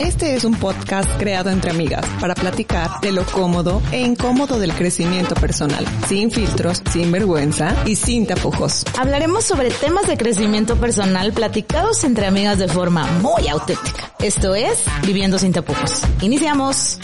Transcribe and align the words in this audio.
Este 0.00 0.34
es 0.34 0.44
un 0.44 0.54
podcast 0.54 1.08
creado 1.18 1.50
entre 1.50 1.70
amigas 1.70 2.04
para 2.20 2.34
platicar 2.34 3.00
de 3.00 3.12
lo 3.12 3.24
cómodo 3.24 3.80
e 3.92 4.00
incómodo 4.00 4.58
del 4.58 4.72
crecimiento 4.72 5.36
personal, 5.36 5.86
sin 6.08 6.32
filtros, 6.32 6.82
sin 6.90 7.12
vergüenza 7.12 7.74
y 7.86 7.94
sin 7.94 8.26
tapujos. 8.26 8.84
Hablaremos 8.98 9.44
sobre 9.44 9.70
temas 9.70 10.06
de 10.08 10.16
crecimiento 10.16 10.76
personal 10.76 11.32
platicados 11.32 12.02
entre 12.02 12.26
amigas 12.26 12.58
de 12.58 12.68
forma 12.68 13.06
muy 13.22 13.46
auténtica. 13.48 14.12
Esto 14.18 14.54
es 14.54 14.84
Viviendo 15.06 15.38
sin 15.38 15.52
tapujos. 15.52 16.02
Iniciamos. 16.22 16.98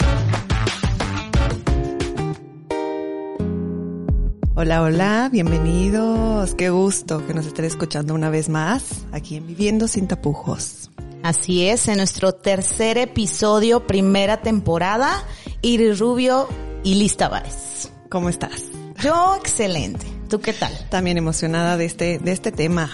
Hola, 4.53 4.81
hola, 4.81 5.29
bienvenidos. 5.31 6.53
Qué 6.55 6.69
gusto 6.69 7.25
que 7.25 7.33
nos 7.33 7.45
estén 7.45 7.65
escuchando 7.65 8.13
una 8.13 8.29
vez 8.29 8.49
más 8.49 9.05
aquí 9.13 9.37
en 9.37 9.47
Viviendo 9.47 9.87
sin 9.87 10.07
tapujos. 10.07 10.90
Así 11.23 11.67
es, 11.67 11.87
en 11.87 11.97
nuestro 11.97 12.33
tercer 12.33 12.97
episodio, 12.97 13.85
primera 13.85 14.41
temporada, 14.41 15.23
Iris 15.61 15.99
Rubio 15.99 16.47
y 16.83 16.95
Liz 16.95 17.15
Tavares. 17.15 17.91
¿Cómo 18.09 18.27
estás? 18.27 18.63
Yo 19.03 19.35
excelente. 19.35 20.05
¿Tú 20.29 20.39
qué 20.39 20.53
tal? 20.53 20.73
También 20.89 21.17
emocionada 21.19 21.77
de 21.77 21.85
este, 21.85 22.17
de 22.17 22.31
este 22.31 22.51
tema 22.51 22.89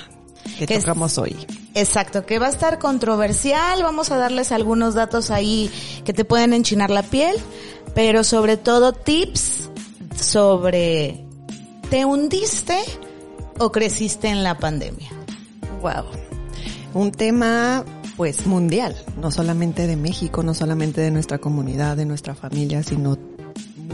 que 0.58 0.68
tocamos 0.68 1.18
hoy. 1.18 1.38
Exacto, 1.74 2.26
que 2.26 2.38
va 2.38 2.48
a 2.48 2.50
estar 2.50 2.80
controversial, 2.80 3.82
vamos 3.82 4.12
a 4.12 4.18
darles 4.18 4.52
algunos 4.52 4.94
datos 4.94 5.32
ahí 5.32 5.72
que 6.04 6.12
te 6.12 6.26
pueden 6.26 6.54
enchinar 6.54 6.90
la 6.90 7.04
piel, 7.04 7.36
pero 7.96 8.24
sobre 8.26 8.58
todo 8.58 8.92
tips 8.92 9.70
sobre 10.20 11.24
¿te 11.90 12.04
hundiste 12.04 12.78
o 13.58 13.72
creciste 13.72 14.28
en 14.28 14.44
la 14.44 14.58
pandemia? 14.58 15.12
Wow. 15.82 16.06
Un 16.94 17.12
tema 17.12 17.86
pues 18.18 18.48
mundial, 18.48 18.96
no 19.22 19.30
solamente 19.32 19.86
de 19.86 19.96
México, 19.96 20.42
no 20.42 20.56
solamente 20.56 21.02
de 21.02 21.12
nuestra 21.12 21.38
comunidad, 21.38 21.96
de 21.96 22.06
nuestra 22.06 22.34
familia, 22.34 22.82
sino 22.82 23.18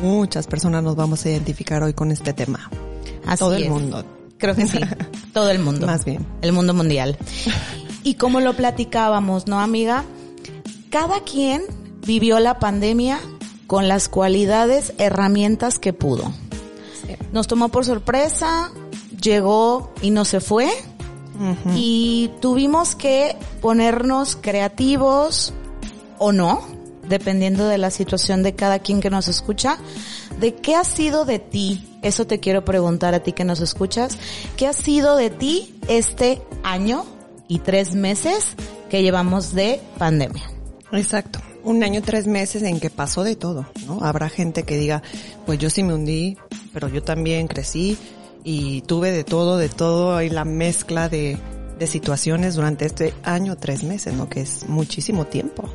muchas 0.01 0.47
personas 0.47 0.81
nos 0.81 0.95
vamos 0.95 1.25
a 1.25 1.29
identificar 1.29 1.83
hoy 1.83 1.93
con 1.93 2.09
este 2.09 2.31
tema. 2.33 2.71
Así 3.25 3.39
Todo 3.39 3.55
el 3.55 3.63
es. 3.63 3.69
mundo. 3.69 4.05
Creo 4.37 4.55
que 4.55 4.65
sí, 4.65 4.79
todo 5.33 5.51
el 5.51 5.59
mundo. 5.59 5.85
Más 5.85 6.05
bien. 6.05 6.25
El 6.41 6.53
mundo 6.53 6.73
mundial. 6.73 7.17
Y 8.03 8.15
como 8.15 8.39
lo 8.39 8.55
platicábamos, 8.55 9.47
¿no, 9.47 9.59
amiga? 9.59 10.05
Cada 10.89 11.21
quien 11.21 11.61
vivió 12.05 12.39
la 12.39 12.59
pandemia 12.59 13.19
con 13.67 13.87
las 13.87 14.07
cualidades, 14.09 14.93
herramientas 14.97 15.79
que 15.79 15.93
pudo. 15.93 16.33
Nos 17.31 17.47
tomó 17.47 17.69
por 17.69 17.85
sorpresa, 17.85 18.71
llegó 19.21 19.91
y 20.01 20.11
no 20.11 20.23
se 20.25 20.39
fue. 20.39 20.69
Y 21.75 22.31
tuvimos 22.41 22.95
que 22.95 23.35
ponernos 23.61 24.35
creativos 24.35 25.53
o 26.19 26.31
no, 26.31 26.61
dependiendo 27.07 27.67
de 27.67 27.77
la 27.77 27.91
situación 27.91 28.43
de 28.43 28.55
cada 28.55 28.79
quien 28.79 29.01
que 29.01 29.09
nos 29.09 29.27
escucha. 29.27 29.77
¿De 30.39 30.55
qué 30.55 30.75
ha 30.75 30.83
sido 30.83 31.25
de 31.25 31.39
ti? 31.39 31.87
Eso 32.01 32.25
te 32.25 32.39
quiero 32.39 32.65
preguntar 32.65 33.13
a 33.13 33.21
ti 33.21 33.33
que 33.33 33.43
nos 33.43 33.61
escuchas. 33.61 34.17
¿Qué 34.57 34.67
ha 34.67 34.73
sido 34.73 35.15
de 35.15 35.29
ti 35.29 35.75
este 35.87 36.41
año 36.63 37.05
y 37.47 37.59
tres 37.59 37.95
meses 37.95 38.55
que 38.89 39.01
llevamos 39.01 39.53
de 39.53 39.81
pandemia? 39.97 40.49
Exacto. 40.91 41.39
Un 41.63 41.81
año, 41.83 42.01
tres 42.01 42.27
meses 42.27 42.61
en 42.63 42.79
que 42.79 42.89
pasó 42.89 43.23
de 43.23 43.35
todo, 43.37 43.65
¿no? 43.87 43.99
Habrá 44.03 44.27
gente 44.27 44.63
que 44.63 44.77
diga, 44.77 45.01
pues 45.45 45.59
yo 45.59 45.69
sí 45.69 45.81
me 45.81 45.93
hundí, 45.93 46.37
pero 46.73 46.89
yo 46.89 47.01
también 47.03 47.47
crecí 47.47 47.97
y 48.43 48.81
tuve 48.81 49.11
de 49.11 49.23
todo, 49.23 49.57
de 49.57 49.69
todo, 49.69 50.15
hay 50.15 50.29
la 50.29 50.45
mezcla 50.45 51.09
de, 51.09 51.37
de 51.79 51.87
situaciones 51.87 52.55
durante 52.55 52.85
este 52.85 53.13
año, 53.23 53.57
tres 53.57 53.83
meses, 53.83 54.13
¿no? 54.13 54.29
Que 54.29 54.41
es 54.41 54.67
muchísimo 54.67 55.25
tiempo. 55.25 55.69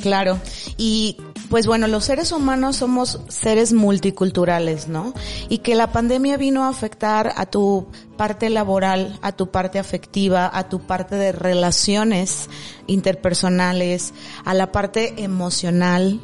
Claro. 0.00 0.38
Y 0.76 1.16
pues 1.48 1.66
bueno, 1.66 1.86
los 1.86 2.04
seres 2.04 2.32
humanos 2.32 2.76
somos 2.76 3.20
seres 3.28 3.72
multiculturales, 3.72 4.88
¿no? 4.88 5.14
Y 5.48 5.58
que 5.58 5.74
la 5.74 5.92
pandemia 5.92 6.36
vino 6.36 6.64
a 6.64 6.68
afectar 6.68 7.32
a 7.36 7.46
tu 7.46 7.86
parte 8.16 8.50
laboral, 8.50 9.18
a 9.22 9.32
tu 9.32 9.50
parte 9.50 9.78
afectiva, 9.78 10.50
a 10.52 10.68
tu 10.68 10.80
parte 10.80 11.16
de 11.16 11.32
relaciones 11.32 12.48
interpersonales, 12.86 14.12
a 14.44 14.54
la 14.54 14.72
parte 14.72 15.22
emocional 15.22 16.20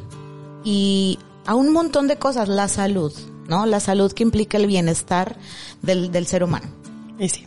y 0.63 1.17
a 1.45 1.55
un 1.55 1.71
montón 1.73 2.07
de 2.07 2.17
cosas, 2.17 2.49
la 2.49 2.67
salud, 2.67 3.13
¿no? 3.51 3.65
La 3.65 3.81
salud 3.81 4.13
que 4.13 4.23
implica 4.23 4.57
el 4.57 4.65
bienestar 4.65 5.35
del, 5.81 6.09
del 6.09 6.25
ser 6.25 6.43
humano. 6.43 6.67
Y 7.19 7.27
sí. 7.27 7.45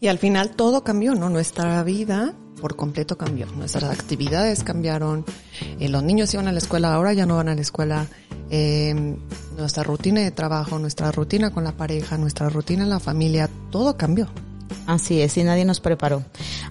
Y 0.00 0.06
al 0.06 0.18
final 0.18 0.50
todo 0.50 0.84
cambió, 0.84 1.16
¿no? 1.16 1.28
Nuestra 1.28 1.82
vida 1.82 2.34
por 2.58 2.76
completo 2.76 3.18
cambió. 3.18 3.46
Nuestras 3.56 3.90
actividades 3.90 4.62
cambiaron. 4.62 5.24
Eh, 5.80 5.88
los 5.88 6.04
niños 6.04 6.32
iban 6.34 6.46
a 6.46 6.52
la 6.52 6.58
escuela, 6.58 6.94
ahora 6.94 7.12
ya 7.14 7.26
no 7.26 7.36
van 7.36 7.48
a 7.48 7.54
la 7.56 7.60
escuela. 7.60 8.06
Eh, 8.48 9.16
nuestra 9.56 9.82
rutina 9.82 10.20
de 10.20 10.30
trabajo, 10.30 10.78
nuestra 10.78 11.10
rutina 11.10 11.50
con 11.50 11.64
la 11.64 11.72
pareja, 11.72 12.16
nuestra 12.16 12.48
rutina 12.48 12.84
en 12.84 12.90
la 12.90 13.00
familia, 13.00 13.50
todo 13.70 13.96
cambió. 13.96 14.28
Así 14.86 15.20
es, 15.20 15.36
y 15.36 15.42
nadie 15.42 15.64
nos 15.64 15.80
preparó. 15.80 16.22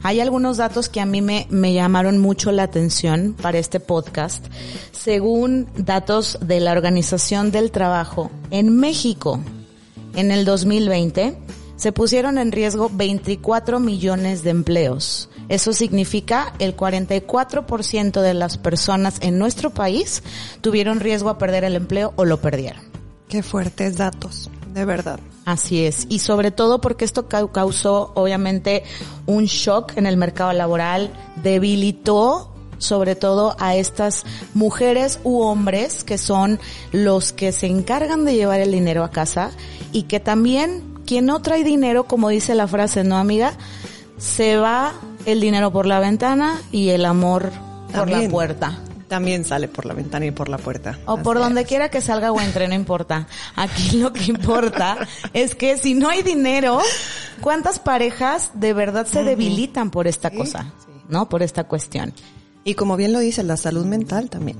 Hay 0.03 0.19
algunos 0.19 0.57
datos 0.57 0.89
que 0.89 1.01
a 1.01 1.05
mí 1.05 1.21
me, 1.21 1.73
llamaron 1.73 2.19
mucho 2.19 2.51
la 2.51 2.63
atención 2.63 3.35
para 3.41 3.57
este 3.57 3.79
podcast. 3.79 4.45
Según 4.91 5.67
datos 5.75 6.37
de 6.41 6.59
la 6.59 6.71
Organización 6.71 7.51
del 7.51 7.71
Trabajo, 7.71 8.31
en 8.51 8.75
México, 8.77 9.39
en 10.15 10.31
el 10.31 10.45
2020, 10.45 11.37
se 11.75 11.91
pusieron 11.91 12.37
en 12.37 12.51
riesgo 12.51 12.89
24 12.91 13.79
millones 13.79 14.43
de 14.43 14.49
empleos. 14.49 15.29
Eso 15.49 15.73
significa 15.73 16.53
el 16.59 16.75
44% 16.75 18.21
de 18.21 18.33
las 18.33 18.57
personas 18.57 19.17
en 19.21 19.37
nuestro 19.37 19.69
país 19.69 20.23
tuvieron 20.61 20.99
riesgo 20.99 21.29
a 21.29 21.37
perder 21.37 21.63
el 21.63 21.75
empleo 21.75 22.13
o 22.15 22.25
lo 22.25 22.41
perdieron. 22.41 22.81
Qué 23.29 23.43
fuertes 23.43 23.97
datos, 23.97 24.49
de 24.77 24.85
verdad. 24.85 25.19
Así 25.45 25.85
es, 25.85 26.05
y 26.09 26.19
sobre 26.19 26.51
todo 26.51 26.79
porque 26.81 27.05
esto 27.05 27.27
cau- 27.29 27.51
causó 27.51 28.11
obviamente 28.15 28.83
un 29.25 29.45
shock 29.45 29.93
en 29.97 30.05
el 30.05 30.17
mercado 30.17 30.53
laboral, 30.53 31.11
debilitó 31.41 32.51
sobre 32.77 33.15
todo 33.15 33.55
a 33.59 33.75
estas 33.75 34.23
mujeres 34.53 35.19
u 35.23 35.39
hombres 35.41 36.03
que 36.03 36.17
son 36.19 36.59
los 36.91 37.33
que 37.33 37.51
se 37.51 37.65
encargan 37.67 38.23
de 38.23 38.35
llevar 38.35 38.59
el 38.59 38.71
dinero 38.71 39.03
a 39.03 39.09
casa 39.09 39.49
y 39.91 40.03
que 40.03 40.19
también 40.19 40.83
quien 41.05 41.25
no 41.25 41.41
trae 41.41 41.63
dinero, 41.63 42.03
como 42.03 42.29
dice 42.29 42.53
la 42.53 42.67
frase, 42.67 43.03
¿no 43.03 43.17
amiga? 43.17 43.53
Se 44.17 44.57
va 44.57 44.93
el 45.25 45.39
dinero 45.39 45.71
por 45.71 45.85
la 45.87 45.99
ventana 45.99 46.61
y 46.71 46.89
el 46.89 47.05
amor 47.05 47.51
por 47.95 48.09
la 48.09 48.29
puerta. 48.29 48.77
También 49.07 49.45
sale 49.45 49.67
por 49.67 49.85
la 49.85 49.93
ventana 49.93 50.25
y 50.25 50.31
por 50.31 50.49
la 50.49 50.57
puerta. 50.57 50.99
O 51.05 51.17
por 51.17 51.39
donde 51.39 51.61
es. 51.61 51.67
quiera 51.67 51.89
que 51.89 52.01
salga 52.01 52.31
o 52.31 52.41
entre, 52.41 52.67
no 52.67 52.73
importa. 52.73 53.27
Aquí 53.55 53.97
lo 53.97 54.11
que 54.11 54.25
importa 54.25 54.97
es 55.33 55.55
que 55.55 55.77
si 55.77 55.93
no 55.93 56.09
hay 56.09 56.23
dinero, 56.23 56.79
¿cuántas 57.41 57.79
parejas 57.79 58.51
de 58.53 58.73
verdad 58.73 59.05
se 59.07 59.23
debilitan 59.23 59.91
por 59.91 60.07
esta 60.07 60.29
cosa? 60.31 60.73
¿No? 61.07 61.29
Por 61.29 61.41
esta 61.41 61.63
cuestión. 61.65 62.13
Y 62.65 62.73
como 62.73 62.97
bien 62.97 63.13
lo 63.13 63.19
dice, 63.19 63.43
la 63.43 63.55
salud 63.55 63.85
mental 63.85 64.29
también. 64.29 64.57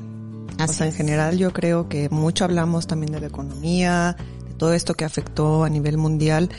o 0.58 0.64
Así 0.64 0.76
sea, 0.76 0.88
en 0.88 0.94
general 0.94 1.38
yo 1.38 1.52
creo 1.52 1.90
que 1.90 2.08
mucho 2.10 2.46
hablamos 2.46 2.88
también 2.88 3.12
de 3.12 3.20
la 3.20 3.28
economía, 3.28 4.16
de 4.48 4.54
todo 4.54 4.74
esto 4.74 4.94
que 4.94 5.04
afectó 5.04 5.66
a 5.66 5.70
nivel 5.70 5.98
mundial, 5.98 6.50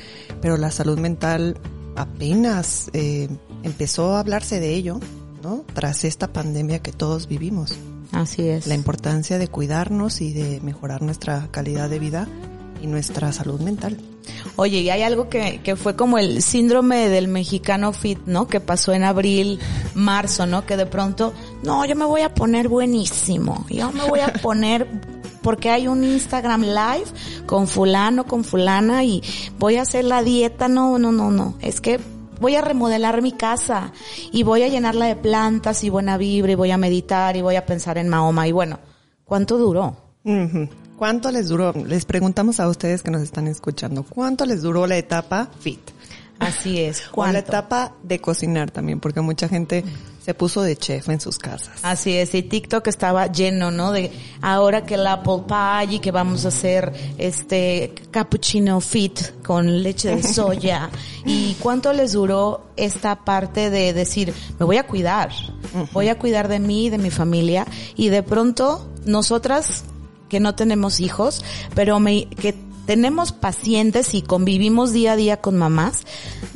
pero 0.42 0.58
la 0.58 0.70
salud 0.70 0.98
mental 0.98 1.56
apenas 1.96 2.90
eh, 2.92 3.28
empezó 3.62 4.14
a 4.16 4.20
hablarse 4.20 4.60
de 4.60 4.74
ello, 4.74 5.00
¿no? 5.42 5.64
Tras 5.74 6.04
esta 6.04 6.32
pandemia 6.32 6.80
que 6.80 6.92
todos 6.92 7.28
vivimos. 7.28 7.76
Así 8.12 8.48
es. 8.48 8.66
La 8.66 8.74
importancia 8.74 9.38
de 9.38 9.48
cuidarnos 9.48 10.20
y 10.20 10.32
de 10.32 10.60
mejorar 10.60 11.02
nuestra 11.02 11.48
calidad 11.50 11.90
de 11.90 11.98
vida 11.98 12.28
y 12.82 12.86
nuestra 12.86 13.32
salud 13.32 13.60
mental. 13.60 13.98
Oye, 14.56 14.80
y 14.80 14.90
hay 14.90 15.02
algo 15.02 15.28
que, 15.28 15.60
que 15.62 15.76
fue 15.76 15.96
como 15.96 16.18
el 16.18 16.42
síndrome 16.42 17.08
del 17.08 17.28
mexicano 17.28 17.92
fit, 17.92 18.18
¿no? 18.26 18.46
Que 18.46 18.60
pasó 18.60 18.92
en 18.92 19.04
abril, 19.04 19.58
marzo, 19.94 20.46
¿no? 20.46 20.66
Que 20.66 20.76
de 20.76 20.86
pronto, 20.86 21.32
no, 21.62 21.84
yo 21.84 21.96
me 21.96 22.04
voy 22.04 22.22
a 22.22 22.34
poner 22.34 22.68
buenísimo. 22.68 23.66
Yo 23.68 23.90
me 23.92 24.04
voy 24.04 24.20
a 24.20 24.32
poner 24.32 24.86
porque 25.42 25.70
hay 25.70 25.88
un 25.88 26.04
Instagram 26.04 26.62
live 26.62 27.06
con 27.46 27.68
fulano, 27.68 28.24
con 28.24 28.44
fulana 28.44 29.04
y 29.04 29.22
voy 29.58 29.76
a 29.76 29.82
hacer 29.82 30.04
la 30.04 30.22
dieta. 30.22 30.68
No, 30.68 30.98
no, 30.98 31.12
no, 31.12 31.30
no. 31.30 31.54
Es 31.60 31.80
que 31.80 32.00
voy 32.40 32.54
a 32.56 32.60
remodelar 32.60 33.22
mi 33.22 33.32
casa 33.32 33.92
y 34.32 34.42
voy 34.42 34.62
a 34.62 34.68
llenarla 34.68 35.06
de 35.06 35.16
plantas 35.16 35.84
y 35.84 35.90
buena 35.90 36.16
vibra 36.16 36.52
y 36.52 36.54
voy 36.54 36.70
a 36.70 36.76
meditar 36.76 37.36
y 37.36 37.42
voy 37.42 37.56
a 37.56 37.66
pensar 37.66 37.98
en 37.98 38.08
Mahoma. 38.08 38.46
Y 38.48 38.52
bueno, 38.52 38.78
¿cuánto 39.24 39.58
duró? 39.58 39.96
¿Cuánto 40.96 41.30
les 41.30 41.48
duró? 41.48 41.72
Les 41.72 42.04
preguntamos 42.04 42.60
a 42.60 42.68
ustedes 42.68 43.02
que 43.02 43.10
nos 43.10 43.22
están 43.22 43.46
escuchando, 43.48 44.02
¿cuánto 44.02 44.44
les 44.44 44.62
duró 44.62 44.86
la 44.86 44.96
etapa 44.96 45.48
fit? 45.60 45.80
Así 46.38 46.80
es. 46.80 47.00
O 47.00 47.02
la 47.02 47.12
¿Cuánto? 47.12 47.38
etapa 47.38 47.92
de 48.02 48.20
cocinar 48.20 48.70
también, 48.70 49.00
porque 49.00 49.20
mucha 49.20 49.48
gente 49.48 49.84
se 50.24 50.34
puso 50.34 50.62
de 50.62 50.76
chef 50.76 51.08
en 51.08 51.20
sus 51.20 51.38
casas. 51.38 51.78
Así 51.82 52.16
es, 52.16 52.34
y 52.34 52.42
TikTok 52.42 52.86
estaba 52.86 53.26
lleno, 53.28 53.70
¿no? 53.70 53.92
De 53.92 54.12
ahora 54.42 54.84
que 54.84 54.94
el 54.94 55.06
apple 55.06 55.44
pie 55.46 55.96
y 55.96 55.98
que 56.00 56.10
vamos 56.10 56.44
a 56.44 56.48
hacer 56.48 56.92
este 57.18 57.94
cappuccino 58.10 58.80
fit 58.80 59.42
con 59.42 59.82
leche 59.82 60.14
de 60.14 60.22
soya. 60.34 60.90
¿Y 61.24 61.54
cuánto 61.54 61.92
les 61.92 62.12
duró 62.12 62.66
esta 62.76 63.24
parte 63.24 63.70
de 63.70 63.92
decir, 63.92 64.34
me 64.58 64.66
voy 64.66 64.76
a 64.76 64.86
cuidar, 64.86 65.30
voy 65.92 66.08
a 66.08 66.18
cuidar 66.18 66.48
de 66.48 66.58
mí, 66.58 66.90
de 66.90 66.98
mi 66.98 67.10
familia? 67.10 67.66
Y 67.96 68.08
de 68.08 68.22
pronto, 68.22 68.88
nosotras 69.04 69.84
que 70.28 70.40
no 70.40 70.54
tenemos 70.54 71.00
hijos, 71.00 71.44
pero 71.74 72.00
me, 72.00 72.26
que 72.26 72.54
tenemos 72.88 73.32
pacientes 73.32 74.14
y 74.14 74.22
convivimos 74.22 74.94
día 74.94 75.12
a 75.12 75.16
día 75.16 75.42
con 75.42 75.58
mamás, 75.58 76.04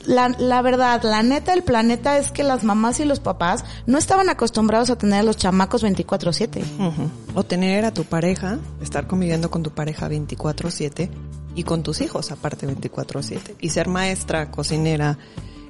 la, 0.07 0.31
la 0.31 0.63
verdad, 0.63 1.03
la 1.03 1.23
neta 1.23 1.53
del 1.53 1.63
planeta 1.63 2.17
es 2.17 2.31
que 2.31 2.43
las 2.43 2.65
mamás 2.65 3.01
y 3.01 3.05
los 3.05 3.21
papás 3.21 3.67
no 3.85 3.99
estaban 3.99 4.31
acostumbrados 4.31 4.89
a 4.89 4.97
tener 4.97 5.21
a 5.21 5.23
los 5.25 5.37
chamacos 5.37 5.85
24/7. 5.85 6.63
Ujú. 6.79 7.11
O 7.35 7.45
tener 7.45 7.85
a 7.85 7.93
tu 7.93 8.05
pareja, 8.05 8.59
estar 8.81 9.07
conviviendo 9.07 9.51
con 9.51 9.63
tu 9.63 9.73
pareja 9.73 10.09
24/7 10.09 11.11
y 11.55 11.65
con 11.65 11.83
tus 11.83 12.01
hijos 12.01 12.33
aparte 12.33 12.67
24/7. 12.67 13.55
Y 13.61 13.69
ser 13.69 13.89
maestra, 13.89 14.51
cocinera, 14.51 15.19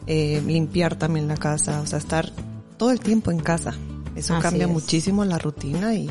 eh, 0.06 0.41
limpiar 0.47 0.94
también 0.94 1.26
la 1.26 1.38
casa, 1.38 1.81
o 1.81 1.88
sea, 1.88 1.99
estar 1.99 2.31
todo 2.76 2.93
el 2.93 3.00
tiempo 3.00 3.32
en 3.32 3.41
casa. 3.41 3.75
Eso 4.15 4.35
Así 4.35 4.43
cambia 4.43 4.67
es. 4.67 4.70
muchísimo 4.70 5.25
la 5.25 5.38
rutina 5.38 5.93
y, 5.93 6.08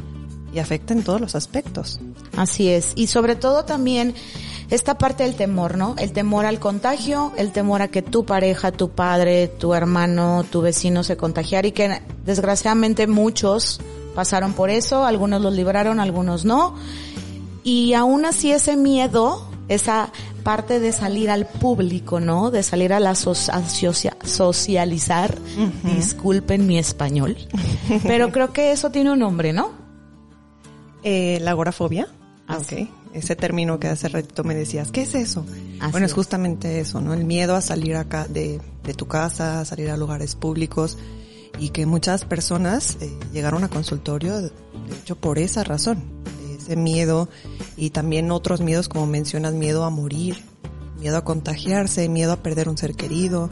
y 0.54 0.60
afecta 0.60 0.94
en 0.94 1.04
todos 1.04 1.22
los 1.22 1.36
aspectos. 1.36 2.00
Así 2.36 2.70
es. 2.70 2.94
Y 2.96 3.08
sobre 3.08 3.36
todo 3.36 3.66
también 3.66 4.14
esta 4.70 4.98
parte 4.98 5.24
del 5.24 5.36
temor, 5.36 5.78
¿no? 5.78 5.96
El 5.98 6.12
temor 6.14 6.46
al 6.46 6.60
contagio, 6.60 7.32
el 7.38 7.52
temor 7.52 7.82
a 7.82 7.88
que 7.90 8.02
tu 8.02 8.26
pareja, 8.26 8.72
tu 8.72 8.90
padre, 8.90 9.48
tu 9.48 9.74
hermano, 9.74 10.46
tu 10.50 10.62
vecino 10.62 11.04
se 11.04 11.18
contagiara 11.18 11.68
y 11.68 11.72
que 11.72 12.02
desgraciadamente 12.26 13.08
muchos 13.08 13.80
pasaron 14.16 14.54
por 14.54 14.70
eso, 14.70 15.06
algunos 15.06 15.42
los 15.42 15.54
libraron, 15.54 16.00
algunos 16.00 16.46
no. 16.46 16.76
Y 17.64 17.94
aún 17.94 18.26
así 18.26 18.52
ese 18.52 18.76
miedo, 18.76 19.48
esa 19.68 20.12
parte 20.44 20.80
de 20.80 20.92
salir 20.92 21.30
al 21.30 21.46
público, 21.46 22.20
¿no? 22.20 22.50
De 22.50 22.64
salir 22.64 22.94
a 22.94 23.00
la 23.00 23.14
so- 23.16 23.32
a 23.32 23.62
socia- 23.70 24.18
socializar, 24.24 25.38
disculpen 25.84 26.66
mi 26.66 26.78
español, 26.80 27.38
pero 28.04 28.32
creo 28.32 28.52
que 28.52 28.72
eso 28.72 28.90
tiene 28.90 29.12
un 29.12 29.20
nombre, 29.20 29.54
¿no? 29.54 29.81
Eh, 31.04 31.40
la 31.42 31.52
agorafobia. 31.52 32.08
Ah, 32.48 32.58
Ok. 32.60 32.88
Ese 33.14 33.36
término 33.36 33.78
que 33.78 33.90
hace 33.90 34.08
ratito 34.08 34.46
me 34.46 34.56
decías, 34.56 34.90
¿qué 34.90 35.02
es 35.02 35.16
eso? 35.16 35.46
Así 35.82 35.92
bueno, 35.92 36.06
es 36.06 36.14
justamente 36.14 36.80
eso, 36.80 37.02
¿no? 37.02 37.14
El 37.14 37.26
miedo 37.26 37.58
a 37.58 37.62
salir 37.62 37.98
acá 37.98 38.26
de, 38.26 38.62
de 38.86 38.94
tu 38.94 39.06
casa, 39.06 39.60
a 39.60 39.66
salir 39.66 39.90
a 39.90 39.98
lugares 39.98 40.36
públicos 40.36 40.98
y 41.60 41.70
que 41.70 41.86
muchas 41.86 42.24
personas 42.24 42.98
eh, 43.02 43.12
llegaron 43.34 43.66
a 43.66 43.68
consultorio, 43.68 44.42
de 44.42 44.52
hecho, 45.02 45.18
por 45.18 45.40
esa 45.40 45.66
razón, 45.66 46.04
ese 46.58 46.78
miedo 46.78 47.28
y 47.76 47.90
también 47.90 48.32
otros 48.32 48.62
miedos, 48.62 48.88
como 48.88 49.08
mencionas, 49.08 49.54
miedo 49.54 49.84
a 49.84 49.90
morir, 49.90 50.38
miedo 50.98 51.18
a 51.18 51.26
contagiarse, 51.26 52.08
miedo 52.08 52.32
a 52.32 52.38
perder 52.38 52.70
un 52.70 52.78
ser 52.78 52.96
querido 52.96 53.50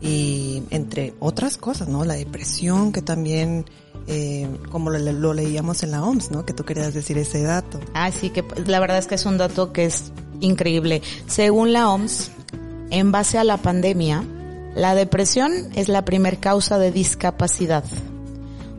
y 0.00 0.64
entre 0.70 1.14
otras 1.20 1.56
cosas, 1.56 1.88
¿no? 1.88 2.04
La 2.04 2.14
depresión 2.14 2.90
que 2.92 3.02
también, 3.02 3.66
eh, 4.06 4.48
como 4.70 4.90
lo, 4.90 4.98
lo 4.98 5.34
leíamos 5.34 5.82
en 5.82 5.92
la 5.92 6.02
OMS, 6.02 6.30
¿no? 6.30 6.44
Que 6.44 6.52
tú 6.52 6.64
querías 6.64 6.94
decir 6.94 7.18
ese 7.18 7.42
dato. 7.42 7.80
Así 7.94 8.30
que 8.30 8.42
pues, 8.42 8.68
la 8.68 8.80
verdad 8.80 8.98
es 8.98 9.06
que 9.06 9.14
es 9.14 9.26
un 9.26 9.38
dato 9.38 9.72
que 9.72 9.84
es 9.84 10.12
increíble. 10.40 11.02
Según 11.26 11.72
la 11.72 11.90
OMS, 11.90 12.30
en 12.90 13.12
base 13.12 13.38
a 13.38 13.44
la 13.44 13.56
pandemia, 13.56 14.24
la 14.74 14.94
depresión 14.94 15.52
es 15.74 15.88
la 15.88 16.04
primer 16.04 16.38
causa 16.38 16.78
de 16.78 16.92
discapacidad. 16.92 17.84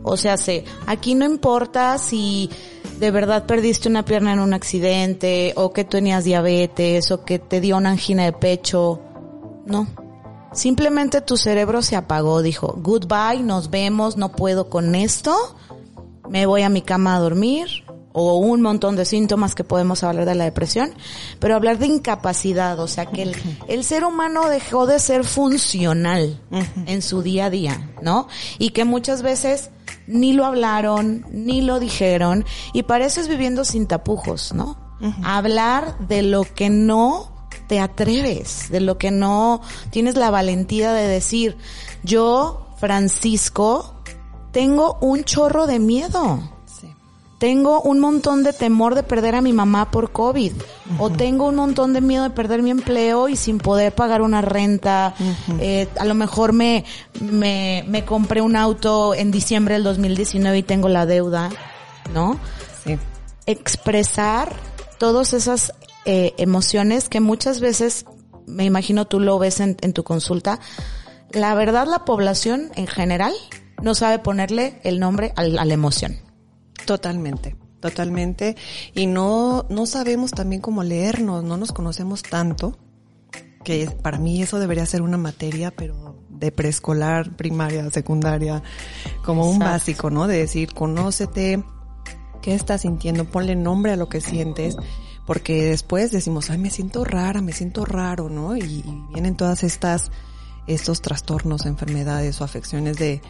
O 0.04 0.18
sea, 0.18 0.38
se, 0.38 0.66
aquí 0.86 1.16
no 1.16 1.26
importa 1.26 1.98
si 1.98 2.50
de 3.00 3.12
verdad 3.12 3.46
perdiste 3.46 3.90
una 3.90 4.04
pierna 4.04 4.34
en 4.34 4.40
un 4.40 4.54
accidente 4.54 5.54
o 5.56 5.72
que 5.72 5.84
tenías 5.84 6.26
diabetes 6.26 7.12
o 7.12 7.24
que 7.24 7.40
te 7.40 7.62
dio 7.62 7.78
una 7.78 7.92
angina 7.92 8.26
de 8.26 8.34
pecho. 8.34 9.00
No. 9.66 9.88
Simplemente 10.54 11.22
tu 11.22 11.38
cerebro 11.38 11.82
se 11.82 11.96
apagó, 11.96 12.42
dijo, 12.42 12.76
goodbye, 12.78 13.44
nos 13.44 13.70
vemos, 13.70 14.18
no 14.18 14.32
puedo 14.32 14.70
con 14.70 14.96
esto, 14.96 15.36
me 16.30 16.46
voy 16.46 16.62
a 16.62 16.70
mi 16.70 16.82
cama 16.82 17.16
a 17.16 17.20
dormir, 17.20 17.84
o 18.14 18.38
un 18.38 18.62
montón 18.62 18.96
de 18.96 19.06
síntomas 19.06 19.56
que 19.56 19.64
podemos 19.64 20.04
hablar 20.04 20.26
de 20.26 20.36
la 20.36 20.44
depresión, 20.46 20.94
pero 21.40 21.56
hablar 21.56 21.80
de 21.80 21.88
incapacidad, 21.88 22.80
o 22.80 22.88
sea 22.88 23.08
que 23.08 23.24
el, 23.24 23.36
el 23.68 23.84
ser 23.84 24.06
humano 24.06 24.48
dejó 24.48 24.86
de 24.86 25.00
ser 25.00 25.24
funcional 25.26 26.40
en 26.86 27.02
su 27.02 27.24
día 27.24 27.46
a 27.46 27.50
día, 27.50 27.92
¿no? 28.02 28.28
Y 28.60 28.70
que 28.70 28.86
muchas 28.86 29.24
veces 29.24 29.72
ni 30.06 30.34
lo 30.34 30.46
hablaron, 30.46 31.26
ni 31.32 31.62
lo 31.62 31.80
dijeron, 31.80 32.46
y 32.72 32.84
para 32.84 33.06
eso 33.06 33.20
es 33.20 33.28
viviendo 33.28 33.66
sin 33.66 33.88
tapujos, 33.88 34.54
¿no? 34.54 34.78
Hablar 35.24 35.98
de 36.08 36.22
lo 36.22 36.44
que 36.44 36.70
no 36.70 37.33
te 37.74 37.80
atreves, 37.80 38.70
de 38.70 38.82
lo 38.82 39.00
que 39.00 39.10
no 39.10 39.60
tienes 39.90 40.16
la 40.16 40.30
valentía 40.30 40.94
de 40.94 41.08
decir, 41.08 41.58
yo, 42.04 42.68
Francisco, 42.78 43.96
tengo 44.52 45.00
un 45.02 45.24
chorro 45.24 45.66
de 45.66 45.80
miedo. 45.80 46.40
Sí. 46.68 46.94
Tengo 47.40 47.82
un 47.82 48.00
montón 48.00 48.44
de 48.44 48.54
temor 48.54 48.94
de 48.94 49.02
perder 49.02 49.34
a 49.34 49.42
mi 49.42 49.54
mamá 49.54 49.90
por 49.90 50.12
COVID. 50.12 50.52
O 51.00 51.10
tengo 51.10 51.48
un 51.48 51.56
montón 51.56 51.94
de 51.94 52.02
miedo 52.02 52.22
de 52.22 52.30
perder 52.30 52.62
mi 52.62 52.70
empleo 52.70 53.28
y 53.28 53.38
sin 53.38 53.58
poder 53.58 53.96
pagar 53.96 54.22
una 54.22 54.44
renta. 54.44 55.16
Eh, 55.60 55.88
a 55.98 56.06
lo 56.06 56.14
mejor 56.14 56.54
me, 56.54 56.86
me, 57.22 57.84
me 57.88 58.06
compré 58.06 58.42
un 58.42 58.56
auto 58.56 59.16
en 59.16 59.32
diciembre 59.32 59.74
del 59.74 59.84
2019 59.84 60.60
y 60.60 60.64
tengo 60.64 60.90
la 60.90 61.08
deuda, 61.08 61.50
¿no? 62.14 62.38
Sí. 62.84 63.00
expresar 63.48 64.54
todas 65.00 65.34
esas 65.34 65.74
eh, 66.06 66.34
emociones 66.38 67.10
que 67.10 67.20
muchas 67.20 67.60
veces, 67.60 68.06
me 68.46 68.66
imagino 68.66 69.06
tú 69.06 69.20
lo 69.20 69.40
ves 69.40 69.60
en, 69.60 69.78
en 69.82 69.94
tu 69.94 70.04
consulta, 70.04 70.60
la 71.32 71.54
verdad 71.56 71.88
la 71.88 72.06
población 72.06 72.72
en 72.76 72.88
general 72.88 73.34
no 73.82 73.96
sabe 73.96 74.20
ponerle 74.20 74.80
el 74.84 75.00
nombre 75.00 75.34
al- 75.36 75.58
a 75.60 75.66
la 75.66 75.74
emoción. 75.74 76.18
Totalmente, 76.86 77.56
totalmente. 77.80 78.56
Y 78.94 79.08
no, 79.08 79.66
no 79.70 79.86
sabemos 79.86 80.32
también 80.32 80.62
cómo 80.62 80.84
leernos, 80.84 81.44
no 81.44 81.58
nos 81.58 81.72
conocemos 81.72 82.24
tanto, 82.24 82.78
que 83.64 83.90
para 84.02 84.18
mí 84.20 84.42
eso 84.42 84.60
debería 84.60 84.86
ser 84.86 85.02
una 85.02 85.18
materia, 85.18 85.72
pero 85.72 86.18
de 86.30 86.52
preescolar, 86.52 87.36
primaria, 87.38 87.90
secundaria, 87.92 88.62
como 89.24 89.50
un 89.50 89.60
básico, 89.60 90.10
¿no? 90.10 90.28
De 90.28 90.38
decir, 90.38 90.74
conócete, 90.74 91.64
qué 92.42 92.54
estás 92.54 92.82
sintiendo, 92.82 93.24
ponle 93.26 93.56
nombre 93.56 93.94
a 93.94 93.96
lo 93.96 94.10
que 94.10 94.20
sientes, 94.20 94.76
porque 95.26 95.64
después 95.66 96.12
decimos, 96.12 96.50
ay, 96.50 96.58
me 96.58 96.70
siento 96.70 97.04
rara, 97.04 97.42
me 97.42 97.54
siento 97.54 97.86
raro, 97.86 98.30
¿no? 98.30 98.58
Y, 98.58 98.84
vienen 99.14 99.36
todas 99.36 99.64
estas, 99.64 100.12
estos 100.68 101.02
trastornos, 101.02 101.66
enfermedades 101.66 102.42
o 102.42 102.44
afecciones 102.44 102.98
de, 102.98 103.22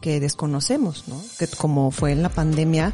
que 0.00 0.20
desconocemos, 0.20 1.08
¿no? 1.08 1.22
Que 1.38 1.46
como 1.46 1.90
fue 1.90 2.12
en 2.12 2.22
la 2.22 2.28
pandemia, 2.28 2.92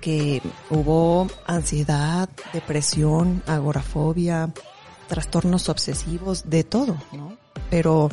que 0.00 0.42
hubo 0.70 1.28
ansiedad, 1.46 2.28
depresión, 2.52 3.42
agorafobia, 3.46 4.52
trastornos 5.08 5.68
obsesivos, 5.68 6.48
de 6.50 6.64
todo, 6.64 6.96
¿no? 7.12 7.36
Pero 7.70 8.10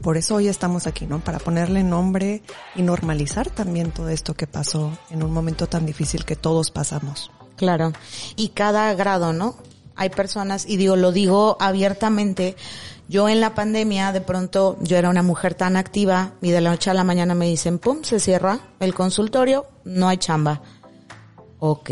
por 0.00 0.16
eso 0.16 0.36
hoy 0.36 0.48
estamos 0.48 0.86
aquí, 0.86 1.06
¿no? 1.06 1.18
Para 1.18 1.38
ponerle 1.38 1.82
nombre 1.82 2.42
y 2.76 2.82
normalizar 2.82 3.50
también 3.50 3.90
todo 3.90 4.08
esto 4.10 4.34
que 4.34 4.46
pasó 4.46 4.96
en 5.10 5.22
un 5.22 5.32
momento 5.32 5.66
tan 5.66 5.84
difícil 5.84 6.24
que 6.24 6.36
todos 6.36 6.70
pasamos. 6.70 7.30
Claro. 7.58 7.92
Y 8.36 8.48
cada 8.50 8.94
grado, 8.94 9.32
¿no? 9.34 9.56
Hay 9.96 10.10
personas, 10.10 10.64
y 10.66 10.76
digo, 10.76 10.94
lo 10.96 11.12
digo 11.12 11.56
abiertamente, 11.60 12.56
yo 13.08 13.28
en 13.28 13.40
la 13.40 13.54
pandemia, 13.54 14.12
de 14.12 14.20
pronto, 14.20 14.76
yo 14.80 14.96
era 14.96 15.10
una 15.10 15.22
mujer 15.22 15.54
tan 15.54 15.76
activa 15.76 16.34
y 16.40 16.50
de 16.50 16.60
la 16.60 16.70
noche 16.70 16.90
a 16.90 16.94
la 16.94 17.04
mañana 17.04 17.34
me 17.34 17.46
dicen, 17.46 17.78
pum, 17.78 18.04
se 18.04 18.20
cierra 18.20 18.60
el 18.78 18.94
consultorio, 18.94 19.66
no 19.84 20.08
hay 20.08 20.18
chamba. 20.18 20.62
Ok, 21.58 21.90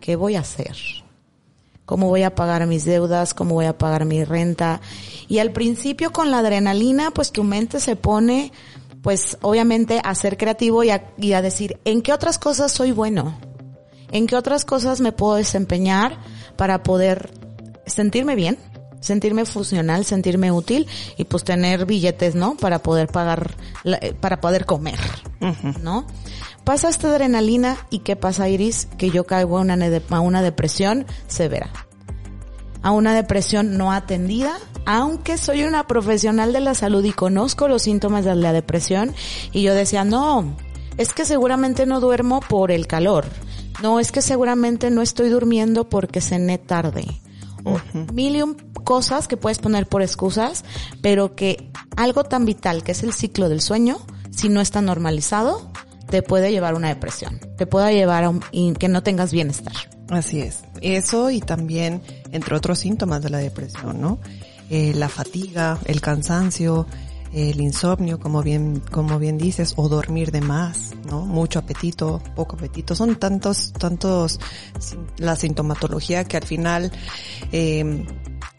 ¿qué 0.00 0.16
voy 0.16 0.34
a 0.34 0.40
hacer? 0.40 0.76
¿Cómo 1.84 2.08
voy 2.08 2.24
a 2.24 2.34
pagar 2.34 2.66
mis 2.66 2.84
deudas? 2.84 3.32
¿Cómo 3.32 3.54
voy 3.54 3.66
a 3.66 3.78
pagar 3.78 4.06
mi 4.06 4.24
renta? 4.24 4.80
Y 5.28 5.38
al 5.38 5.52
principio 5.52 6.10
con 6.10 6.32
la 6.32 6.40
adrenalina, 6.40 7.12
pues 7.12 7.30
tu 7.30 7.44
mente 7.44 7.78
se 7.78 7.94
pone, 7.94 8.50
pues 9.02 9.38
obviamente 9.42 10.00
a 10.02 10.16
ser 10.16 10.36
creativo 10.36 10.82
y 10.82 10.90
a, 10.90 11.12
y 11.16 11.34
a 11.34 11.42
decir, 11.42 11.78
¿en 11.84 12.02
qué 12.02 12.12
otras 12.12 12.38
cosas 12.38 12.72
soy 12.72 12.90
bueno? 12.90 13.38
¿En 14.12 14.26
qué 14.26 14.36
otras 14.36 14.64
cosas 14.64 15.00
me 15.00 15.12
puedo 15.12 15.34
desempeñar 15.36 16.18
para 16.56 16.82
poder 16.82 17.30
sentirme 17.86 18.34
bien? 18.34 18.58
sentirme 18.98 19.44
funcional, 19.44 20.04
sentirme 20.04 20.50
útil 20.50 20.88
y 21.16 21.24
pues 21.24 21.44
tener 21.44 21.86
billetes, 21.86 22.34
¿no? 22.34 22.56
Para 22.56 22.80
poder 22.80 23.06
pagar, 23.06 23.54
eh, 23.84 24.14
para 24.18 24.40
poder 24.40 24.64
comer, 24.66 24.98
¿no? 25.80 26.06
Pasa 26.64 26.88
esta 26.88 27.10
adrenalina 27.10 27.76
y 27.90 28.00
¿qué 28.00 28.16
pasa, 28.16 28.48
Iris? 28.48 28.88
Que 28.98 29.10
yo 29.10 29.24
caigo 29.24 29.58
a 29.58 29.60
una, 29.60 29.76
ne- 29.76 30.02
a 30.10 30.20
una 30.20 30.42
depresión 30.42 31.06
severa. 31.28 31.70
A 32.82 32.90
una 32.90 33.14
depresión 33.14 33.76
no 33.78 33.92
atendida, 33.92 34.56
aunque 34.86 35.38
soy 35.38 35.62
una 35.62 35.86
profesional 35.86 36.52
de 36.52 36.60
la 36.60 36.74
salud 36.74 37.04
y 37.04 37.12
conozco 37.12 37.68
los 37.68 37.82
síntomas 37.82 38.24
de 38.24 38.34
la 38.34 38.52
depresión 38.52 39.14
y 39.52 39.62
yo 39.62 39.72
decía, 39.74 40.02
no, 40.04 40.56
es 40.96 41.12
que 41.12 41.24
seguramente 41.26 41.86
no 41.86 42.00
duermo 42.00 42.40
por 42.40 42.72
el 42.72 42.88
calor. 42.88 43.26
No, 43.82 44.00
es 44.00 44.12
que 44.12 44.22
seguramente 44.22 44.90
no 44.90 45.02
estoy 45.02 45.28
durmiendo 45.28 45.88
porque 45.88 46.20
cené 46.20 46.58
tarde. 46.58 47.04
O 47.64 47.80
mil 48.12 48.36
y 48.36 48.42
un 48.42 48.54
cosas 48.84 49.26
que 49.26 49.36
puedes 49.36 49.58
poner 49.58 49.86
por 49.88 50.00
excusas, 50.02 50.64
pero 51.02 51.34
que 51.34 51.70
algo 51.96 52.22
tan 52.24 52.44
vital 52.44 52.84
que 52.84 52.92
es 52.92 53.02
el 53.02 53.12
ciclo 53.12 53.48
del 53.48 53.60
sueño, 53.60 53.98
si 54.30 54.48
no 54.48 54.60
está 54.60 54.80
normalizado, 54.80 55.72
te 56.08 56.22
puede 56.22 56.52
llevar 56.52 56.74
a 56.74 56.76
una 56.76 56.88
depresión. 56.88 57.40
Te 57.58 57.66
puede 57.66 57.92
llevar 57.94 58.22
a 58.24 58.30
un- 58.30 58.44
y 58.52 58.72
que 58.74 58.86
no 58.88 59.02
tengas 59.02 59.32
bienestar. 59.32 59.74
Así 60.08 60.40
es. 60.40 60.60
Eso 60.80 61.30
y 61.30 61.40
también, 61.40 62.00
entre 62.30 62.54
otros 62.54 62.78
síntomas 62.78 63.22
de 63.22 63.30
la 63.30 63.38
depresión, 63.38 64.00
¿no? 64.00 64.18
Eh, 64.70 64.92
la 64.94 65.08
fatiga, 65.08 65.78
el 65.86 66.00
cansancio, 66.00 66.86
el 67.36 67.60
insomnio, 67.60 68.18
como 68.18 68.42
bien, 68.42 68.82
como 68.90 69.18
bien 69.18 69.36
dices, 69.36 69.74
o 69.76 69.90
dormir 69.90 70.32
de 70.32 70.40
más, 70.40 70.94
¿no? 71.06 71.26
Mucho 71.26 71.58
apetito, 71.58 72.22
poco 72.34 72.56
apetito. 72.56 72.94
Son 72.94 73.16
tantos, 73.16 73.74
tantos, 73.74 74.40
la 75.18 75.36
sintomatología 75.36 76.24
que 76.24 76.38
al 76.38 76.44
final, 76.44 76.90
eh, 77.52 78.06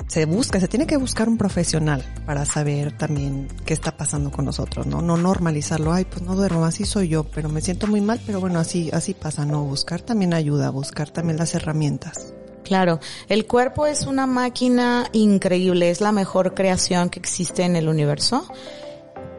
se 0.08 0.26
busca, 0.26 0.60
se 0.60 0.68
tiene 0.68 0.88
que 0.88 0.96
buscar 0.96 1.28
un 1.28 1.38
profesional 1.38 2.04
para 2.26 2.46
saber 2.46 2.96
también 2.98 3.48
qué 3.66 3.74
está 3.74 3.98
pasando 3.98 4.32
con 4.32 4.46
nosotros, 4.46 4.86
¿no? 4.86 5.02
No 5.02 5.18
normalizarlo, 5.18 5.92
ay, 5.92 6.06
pues 6.06 6.22
no 6.22 6.36
duermo, 6.36 6.64
así 6.64 6.86
soy 6.86 7.10
yo, 7.10 7.26
pero 7.26 7.50
me 7.50 7.62
siento 7.62 7.88
muy 7.88 8.02
mal, 8.02 8.22
pero 8.26 8.40
bueno, 8.40 8.60
así, 8.60 8.90
así 8.94 9.14
pasa, 9.14 9.44
no, 9.44 9.64
buscar 9.64 10.02
también 10.02 10.34
ayuda, 10.34 10.70
buscar 10.70 11.10
también 11.10 11.38
las 11.38 11.56
herramientas. 11.56 12.37
Claro, 12.68 13.00
el 13.30 13.48
cuerpo 13.48 13.86
es 13.86 14.08
una 14.08 14.28
máquina 14.28 15.08
increíble, 15.14 15.90
es 15.90 16.02
la 16.02 16.12
mejor 16.12 16.54
creación 16.54 17.10
que 17.10 17.18
existe 17.18 17.64
en 17.64 17.78
el 17.78 17.88
universo. 17.88 18.46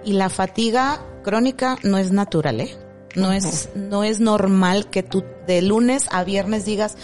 Y 0.03 0.15
la 0.15 0.31
fatiga 0.31 1.03
crónica 1.23 1.77
no 1.83 1.99
es 1.99 2.11
natural, 2.11 2.63
¿eh? 2.63 2.75
No 3.17 3.31
es, 3.33 3.69
no 3.75 4.03
es 4.03 4.19
normal 4.19 4.89
que 4.89 5.03
tú 5.03 5.25
de 5.47 5.61
lunes 5.61 6.07
a 6.11 6.25
viernes 6.25 6.65
digas, 6.65 6.97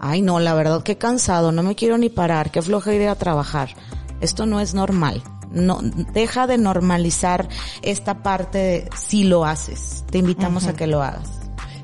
ay 0.00 0.22
no, 0.22 0.40
la 0.40 0.54
verdad 0.54 0.82
qué 0.82 0.96
cansado, 0.96 1.52
no 1.52 1.62
me 1.62 1.74
quiero 1.74 1.98
ni 1.98 2.08
parar, 2.08 2.50
qué 2.50 2.62
flojera 2.62 3.04
ir 3.04 3.08
a 3.10 3.14
trabajar. 3.14 3.68
Esto 4.22 4.46
no 4.46 4.60
es 4.60 4.72
normal. 4.72 5.22
No, 5.50 5.80
deja 5.82 6.46
de 6.46 6.56
normalizar 6.56 7.50
esta 7.82 8.22
parte 8.22 8.58
de 8.58 8.90
si 8.96 9.24
lo 9.24 9.44
haces. 9.44 10.04
Te 10.10 10.16
invitamos 10.16 10.68
a 10.68 10.74
que 10.74 10.86
lo 10.86 11.02
hagas. 11.02 11.28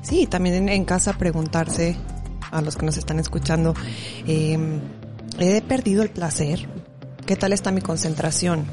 Sí, 0.01 0.25
también 0.25 0.55
en, 0.55 0.69
en 0.69 0.83
casa 0.83 1.13
preguntarse 1.13 1.95
a 2.53 2.61
los 2.61 2.77
que 2.77 2.85
nos 2.85 2.97
están 2.97 3.19
escuchando, 3.19 3.73
eh, 4.27 4.57
¿he 5.39 5.61
perdido 5.61 6.03
el 6.03 6.09
placer? 6.09 6.69
¿Qué 7.25 7.35
tal 7.35 7.51
está 7.51 7.71
mi 7.71 7.81
concentración? 7.81 8.65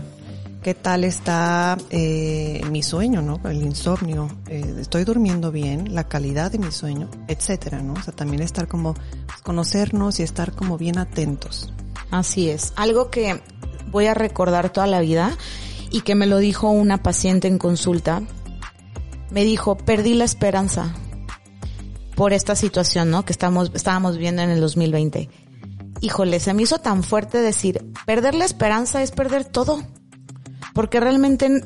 ¿Qué 0.63 0.75
tal 0.75 1.05
está 1.05 1.79
eh, 1.89 2.61
mi 2.71 2.83
sueño, 2.83 3.23
no? 3.23 3.41
El 3.49 3.63
insomnio. 3.63 4.29
Eh, 4.47 4.75
¿Estoy 4.79 5.05
durmiendo 5.05 5.51
bien? 5.51 5.95
La 5.95 6.05
calidad 6.05 6.53
de 6.53 6.59
mi 6.59 6.71
sueño, 6.71 7.09
etcétera, 7.29 7.81
¿no? 7.81 7.95
O 7.95 8.03
sea, 8.03 8.15
también 8.15 8.43
estar 8.43 8.69
como, 8.69 8.95
conocernos 9.43 10.21
y 10.21 10.23
estar 10.23 10.53
como 10.53 10.77
bien 10.77 10.99
atentos. 10.99 11.73
Así 12.11 12.51
es. 12.51 12.75
Algo 12.77 13.11
que 13.11 13.41
voy 13.91 14.07
a 14.07 14.15
recordar 14.15 14.71
toda 14.71 14.87
la 14.87 15.01
vida 15.01 15.39
y 15.91 16.03
que 16.03 16.15
me 16.15 16.27
lo 16.27 16.37
dijo 16.37 16.69
una 16.69 17.03
paciente 17.03 17.49
en 17.49 17.57
consulta. 17.57 18.23
Me 19.31 19.45
dijo, 19.45 19.79
perdí 19.79 20.13
la 20.13 20.25
esperanza 20.25 20.95
por 22.21 22.35
esta 22.35 22.55
situación, 22.55 23.11
¿no? 23.11 23.25
Que 23.25 23.33
estamos, 23.33 23.71
estábamos 23.73 24.19
viendo 24.19 24.43
en 24.43 24.51
el 24.51 24.61
2020. 24.61 25.31
Híjole, 26.03 26.39
se 26.39 26.53
me 26.53 26.65
hizo 26.65 26.79
tan 26.79 27.03
fuerte 27.03 27.39
decir, 27.39 27.83
perder 28.05 28.35
la 28.35 28.45
esperanza 28.45 29.03
es 29.03 29.11
perder 29.11 29.47
todo. 29.47 29.83
Porque 30.75 31.01
realmente 31.01 31.65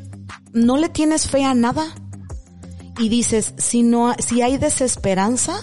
no 0.52 0.76
le 0.76 0.88
tienes 0.88 1.28
fe 1.28 1.42
a 1.42 1.54
nada. 1.54 1.92
Y 3.00 3.08
dices, 3.08 3.54
si 3.56 3.82
no, 3.82 4.14
si 4.20 4.42
hay 4.42 4.56
desesperanza, 4.56 5.56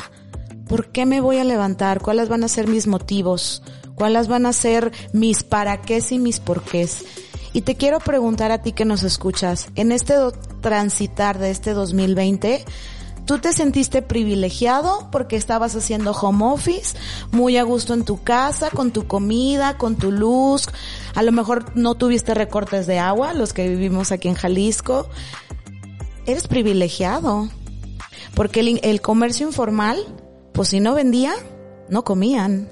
¿por 0.68 0.92
qué 0.92 1.06
me 1.06 1.22
voy 1.22 1.38
a 1.38 1.46
levantar? 1.46 2.02
¿Cuáles 2.02 2.28
van 2.28 2.44
a 2.44 2.50
ser 2.50 2.68
mis 2.68 2.86
motivos? 2.86 3.64
¿Cuáles 3.96 4.28
van 4.28 4.46
a 4.46 4.52
ser 4.52 4.92
mis 5.14 5.44
para 5.44 5.82
qué 5.82 6.04
y 6.10 6.20
mis 6.20 6.42
por 6.42 6.64
qué? 6.64 6.90
Y 7.54 7.62
te 7.62 7.76
quiero 7.76 8.00
preguntar 8.00 8.52
a 8.52 8.62
ti 8.62 8.74
que 8.74 8.84
nos 8.84 9.04
escuchas, 9.04 9.70
en 9.76 9.94
este 9.94 10.16
transitar 10.60 11.40
de 11.40 11.50
este 11.50 11.72
2020, 11.72 12.66
¿tú 13.26 13.40
te 13.40 13.54
sentiste 13.54 14.02
privilegiado 14.02 15.10
porque 15.12 15.36
estabas 15.36 15.76
haciendo 15.76 16.12
home 16.12 16.46
office, 16.46 16.98
muy 17.32 17.58
a 17.58 17.64
gusto 17.64 17.94
en 17.94 18.04
tu 18.06 18.24
casa, 18.24 18.70
con 18.70 18.92
tu 18.92 19.08
comida, 19.08 19.78
con 19.78 19.96
tu 19.96 20.12
luz? 20.12 20.68
A 21.16 21.24
lo 21.24 21.32
mejor 21.32 21.76
no 21.76 21.96
tuviste 21.96 22.34
recortes 22.34 22.88
de 22.88 23.00
agua, 23.00 23.34
los 23.34 23.54
que 23.54 23.68
vivimos 23.68 24.12
aquí 24.12 24.28
en 24.28 24.36
Jalisco. 24.36 25.08
Eres 26.26 26.48
privilegiado. 26.48 27.50
Porque 28.34 28.62
el, 28.62 28.80
el 28.84 29.02
comercio 29.02 29.48
informal, 29.48 30.00
pues 30.54 30.70
si 30.70 30.80
no 30.80 30.94
vendía, 30.94 31.34
no 31.90 32.04
comían 32.04 32.70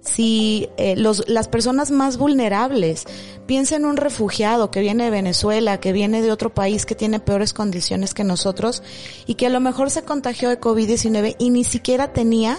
si 0.00 0.68
eh, 0.76 0.96
los, 0.96 1.28
las 1.28 1.48
personas 1.48 1.90
más 1.90 2.16
vulnerables, 2.16 3.04
piensa 3.46 3.76
en 3.76 3.84
un 3.84 3.96
refugiado 3.96 4.70
que 4.70 4.80
viene 4.80 5.04
de 5.04 5.10
Venezuela, 5.10 5.80
que 5.80 5.92
viene 5.92 6.22
de 6.22 6.32
otro 6.32 6.54
país 6.54 6.86
que 6.86 6.94
tiene 6.94 7.20
peores 7.20 7.52
condiciones 7.52 8.14
que 8.14 8.24
nosotros 8.24 8.82
y 9.26 9.34
que 9.34 9.46
a 9.46 9.50
lo 9.50 9.60
mejor 9.60 9.90
se 9.90 10.02
contagió 10.02 10.48
de 10.48 10.60
COVID-19 10.60 11.36
y 11.38 11.50
ni 11.50 11.64
siquiera 11.64 12.12
tenía 12.12 12.58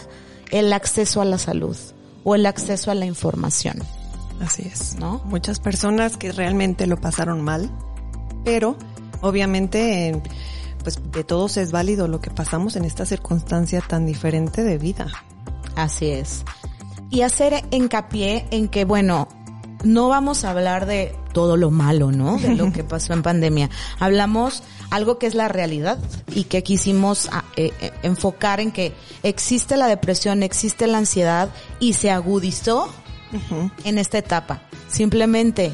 el 0.51 0.71
acceso 0.73 1.21
a 1.21 1.25
la 1.25 1.37
salud 1.37 1.77
o 2.23 2.35
el 2.35 2.45
acceso 2.45 2.91
a 2.91 2.95
la 2.95 3.05
información. 3.05 3.79
Así 4.41 4.63
es. 4.71 4.95
¿No? 4.95 5.21
Muchas 5.25 5.59
personas 5.59 6.17
que 6.17 6.31
realmente 6.31 6.87
lo 6.87 6.97
pasaron 6.97 7.41
mal, 7.41 7.71
pero 8.43 8.75
obviamente 9.21 10.09
eh, 10.09 10.21
pues 10.83 10.99
de 11.11 11.23
todos 11.23 11.57
es 11.57 11.71
válido 11.71 12.07
lo 12.07 12.21
que 12.21 12.31
pasamos 12.31 12.75
en 12.75 12.85
esta 12.85 13.05
circunstancia 13.05 13.81
tan 13.81 14.05
diferente 14.05 14.63
de 14.63 14.77
vida. 14.77 15.07
Así 15.75 16.09
es. 16.09 16.43
Y 17.11 17.21
hacer 17.21 17.63
hincapié 17.71 18.47
en 18.51 18.67
que, 18.69 18.85
bueno, 18.85 19.27
no 19.83 20.07
vamos 20.07 20.43
a 20.45 20.51
hablar 20.51 20.85
de 20.87 21.13
todo 21.33 21.57
lo 21.57 21.69
malo, 21.71 22.11
¿no? 22.11 22.37
De 22.37 22.55
lo 22.55 22.71
que 22.71 22.83
pasó 22.85 23.13
en 23.13 23.21
pandemia. 23.21 23.69
Hablamos 23.99 24.63
algo 24.89 25.17
que 25.19 25.27
es 25.27 25.35
la 25.35 25.47
realidad 25.47 25.97
y 26.33 26.45
que 26.45 26.63
quisimos 26.63 27.29
ah, 27.31 27.43
eh, 27.57 27.71
eh, 27.81 27.91
enfocar 28.03 28.59
en 28.59 28.71
que 28.71 28.93
existe 29.23 29.77
la 29.77 29.87
depresión, 29.87 30.41
existe 30.43 30.87
la 30.87 30.97
ansiedad 30.99 31.49
y 31.79 31.93
se 31.93 32.11
agudizó 32.11 32.89
en 33.85 33.97
esta 33.97 34.17
etapa. 34.17 34.61
Simplemente 34.89 35.73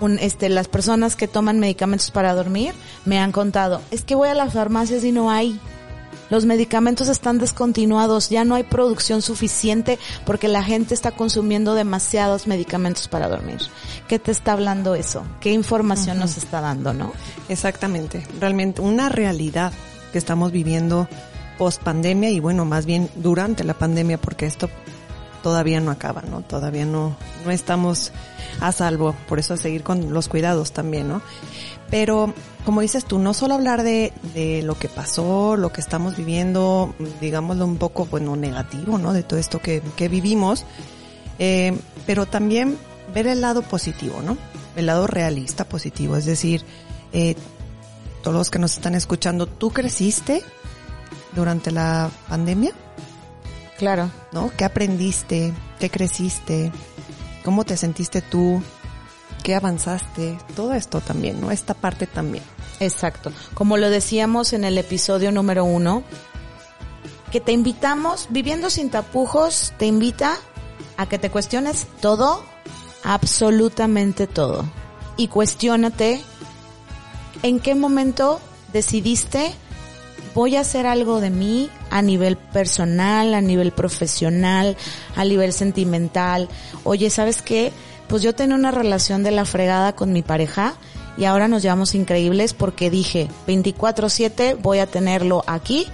un- 0.00 0.18
este, 0.18 0.48
las 0.48 0.66
personas 0.66 1.14
que 1.14 1.28
toman 1.28 1.60
medicamentos 1.60 2.10
para 2.10 2.34
dormir 2.34 2.74
me 3.04 3.18
han 3.20 3.30
contado, 3.30 3.80
es 3.92 4.02
que 4.02 4.16
voy 4.16 4.28
a 4.28 4.34
las 4.34 4.52
farmacias 4.52 5.04
y 5.04 5.12
no 5.12 5.30
hay. 5.30 5.60
Los 6.30 6.44
medicamentos 6.44 7.08
están 7.08 7.38
descontinuados, 7.38 8.30
ya 8.30 8.44
no 8.44 8.54
hay 8.54 8.64
producción 8.64 9.22
suficiente 9.22 9.98
porque 10.24 10.48
la 10.48 10.62
gente 10.62 10.94
está 10.94 11.12
consumiendo 11.12 11.74
demasiados 11.74 12.46
medicamentos 12.46 13.08
para 13.08 13.28
dormir. 13.28 13.58
¿Qué 14.08 14.18
te 14.18 14.32
está 14.32 14.52
hablando 14.52 14.94
eso? 14.94 15.24
¿Qué 15.40 15.52
información 15.52 16.18
nos 16.18 16.36
está 16.36 16.60
dando, 16.60 16.92
no? 16.92 17.12
Exactamente, 17.48 18.26
realmente 18.40 18.80
una 18.80 19.08
realidad 19.08 19.72
que 20.12 20.18
estamos 20.18 20.52
viviendo 20.52 21.08
post 21.58 21.82
pandemia 21.82 22.30
y 22.30 22.40
bueno, 22.40 22.64
más 22.64 22.86
bien 22.86 23.08
durante 23.16 23.64
la 23.64 23.74
pandemia 23.74 24.18
porque 24.18 24.46
esto 24.46 24.68
todavía 25.46 25.78
no 25.78 25.92
acaba, 25.92 26.22
¿no? 26.22 26.40
Todavía 26.40 26.84
no, 26.84 27.16
no 27.44 27.52
estamos 27.52 28.10
a 28.60 28.72
salvo, 28.72 29.14
por 29.28 29.38
eso 29.38 29.54
a 29.54 29.56
seguir 29.56 29.84
con 29.84 30.12
los 30.12 30.26
cuidados 30.26 30.72
también, 30.72 31.06
¿no? 31.06 31.22
Pero, 31.88 32.34
como 32.64 32.80
dices 32.80 33.04
tú, 33.04 33.20
no 33.20 33.32
solo 33.32 33.54
hablar 33.54 33.84
de, 33.84 34.12
de 34.34 34.62
lo 34.62 34.76
que 34.76 34.88
pasó, 34.88 35.56
lo 35.56 35.70
que 35.72 35.80
estamos 35.80 36.16
viviendo, 36.16 36.96
digámoslo 37.20 37.64
un 37.64 37.76
poco, 37.76 38.06
bueno, 38.06 38.34
negativo, 38.34 38.98
¿no? 38.98 39.12
De 39.12 39.22
todo 39.22 39.38
esto 39.38 39.60
que, 39.60 39.84
que 39.94 40.08
vivimos, 40.08 40.64
eh, 41.38 41.78
pero 42.06 42.26
también 42.26 42.76
ver 43.14 43.28
el 43.28 43.40
lado 43.40 43.62
positivo, 43.62 44.22
¿no? 44.22 44.36
El 44.74 44.86
lado 44.86 45.06
realista 45.06 45.62
positivo, 45.64 46.16
es 46.16 46.24
decir, 46.24 46.64
eh, 47.12 47.36
todos 48.24 48.36
los 48.36 48.50
que 48.50 48.58
nos 48.58 48.72
están 48.72 48.96
escuchando, 48.96 49.46
¿tú 49.46 49.70
creciste 49.70 50.42
durante 51.36 51.70
la 51.70 52.10
pandemia? 52.28 52.72
Claro. 53.78 54.10
¿No? 54.32 54.50
¿Qué 54.56 54.64
aprendiste? 54.64 55.52
¿Qué 55.78 55.90
creciste? 55.90 56.72
¿Cómo 57.44 57.64
te 57.64 57.76
sentiste 57.76 58.22
tú? 58.22 58.62
¿Qué 59.42 59.54
avanzaste? 59.54 60.38
Todo 60.54 60.72
esto 60.72 61.00
también, 61.00 61.40
¿no? 61.40 61.50
Esta 61.50 61.74
parte 61.74 62.06
también. 62.06 62.42
Exacto. 62.80 63.32
Como 63.54 63.76
lo 63.76 63.90
decíamos 63.90 64.52
en 64.52 64.64
el 64.64 64.78
episodio 64.78 65.30
número 65.30 65.64
uno, 65.64 66.02
que 67.30 67.40
te 67.40 67.52
invitamos, 67.52 68.28
Viviendo 68.30 68.70
sin 68.70 68.90
tapujos, 68.90 69.72
te 69.78 69.86
invita 69.86 70.36
a 70.96 71.06
que 71.06 71.18
te 71.18 71.30
cuestiones 71.30 71.86
todo, 72.00 72.42
absolutamente 73.04 74.26
todo. 74.26 74.64
Y 75.16 75.28
cuestiónate 75.28 76.22
en 77.42 77.60
qué 77.60 77.74
momento 77.74 78.40
decidiste 78.72 79.52
voy 80.34 80.56
a 80.56 80.60
hacer 80.60 80.86
algo 80.86 81.20
de 81.20 81.30
mí 81.30 81.70
a 81.90 82.02
nivel 82.02 82.36
personal, 82.36 83.34
a 83.34 83.40
nivel 83.40 83.72
profesional, 83.72 84.76
a 85.14 85.24
nivel 85.24 85.52
sentimental. 85.52 86.48
Oye, 86.84 87.10
¿sabes 87.10 87.42
qué? 87.42 87.72
Pues 88.08 88.22
yo 88.22 88.34
tenía 88.34 88.56
una 88.56 88.70
relación 88.70 89.22
de 89.22 89.30
la 89.30 89.44
fregada 89.44 89.94
con 89.94 90.12
mi 90.12 90.22
pareja 90.22 90.74
y 91.18 91.24
ahora 91.24 91.48
nos 91.48 91.62
llevamos 91.62 91.94
increíbles 91.94 92.54
porque 92.54 92.90
dije 92.90 93.28
24/7 93.46 94.56
voy 94.60 94.78
a 94.78 94.86
tenerlo 94.86 95.42
aquí 95.46 95.86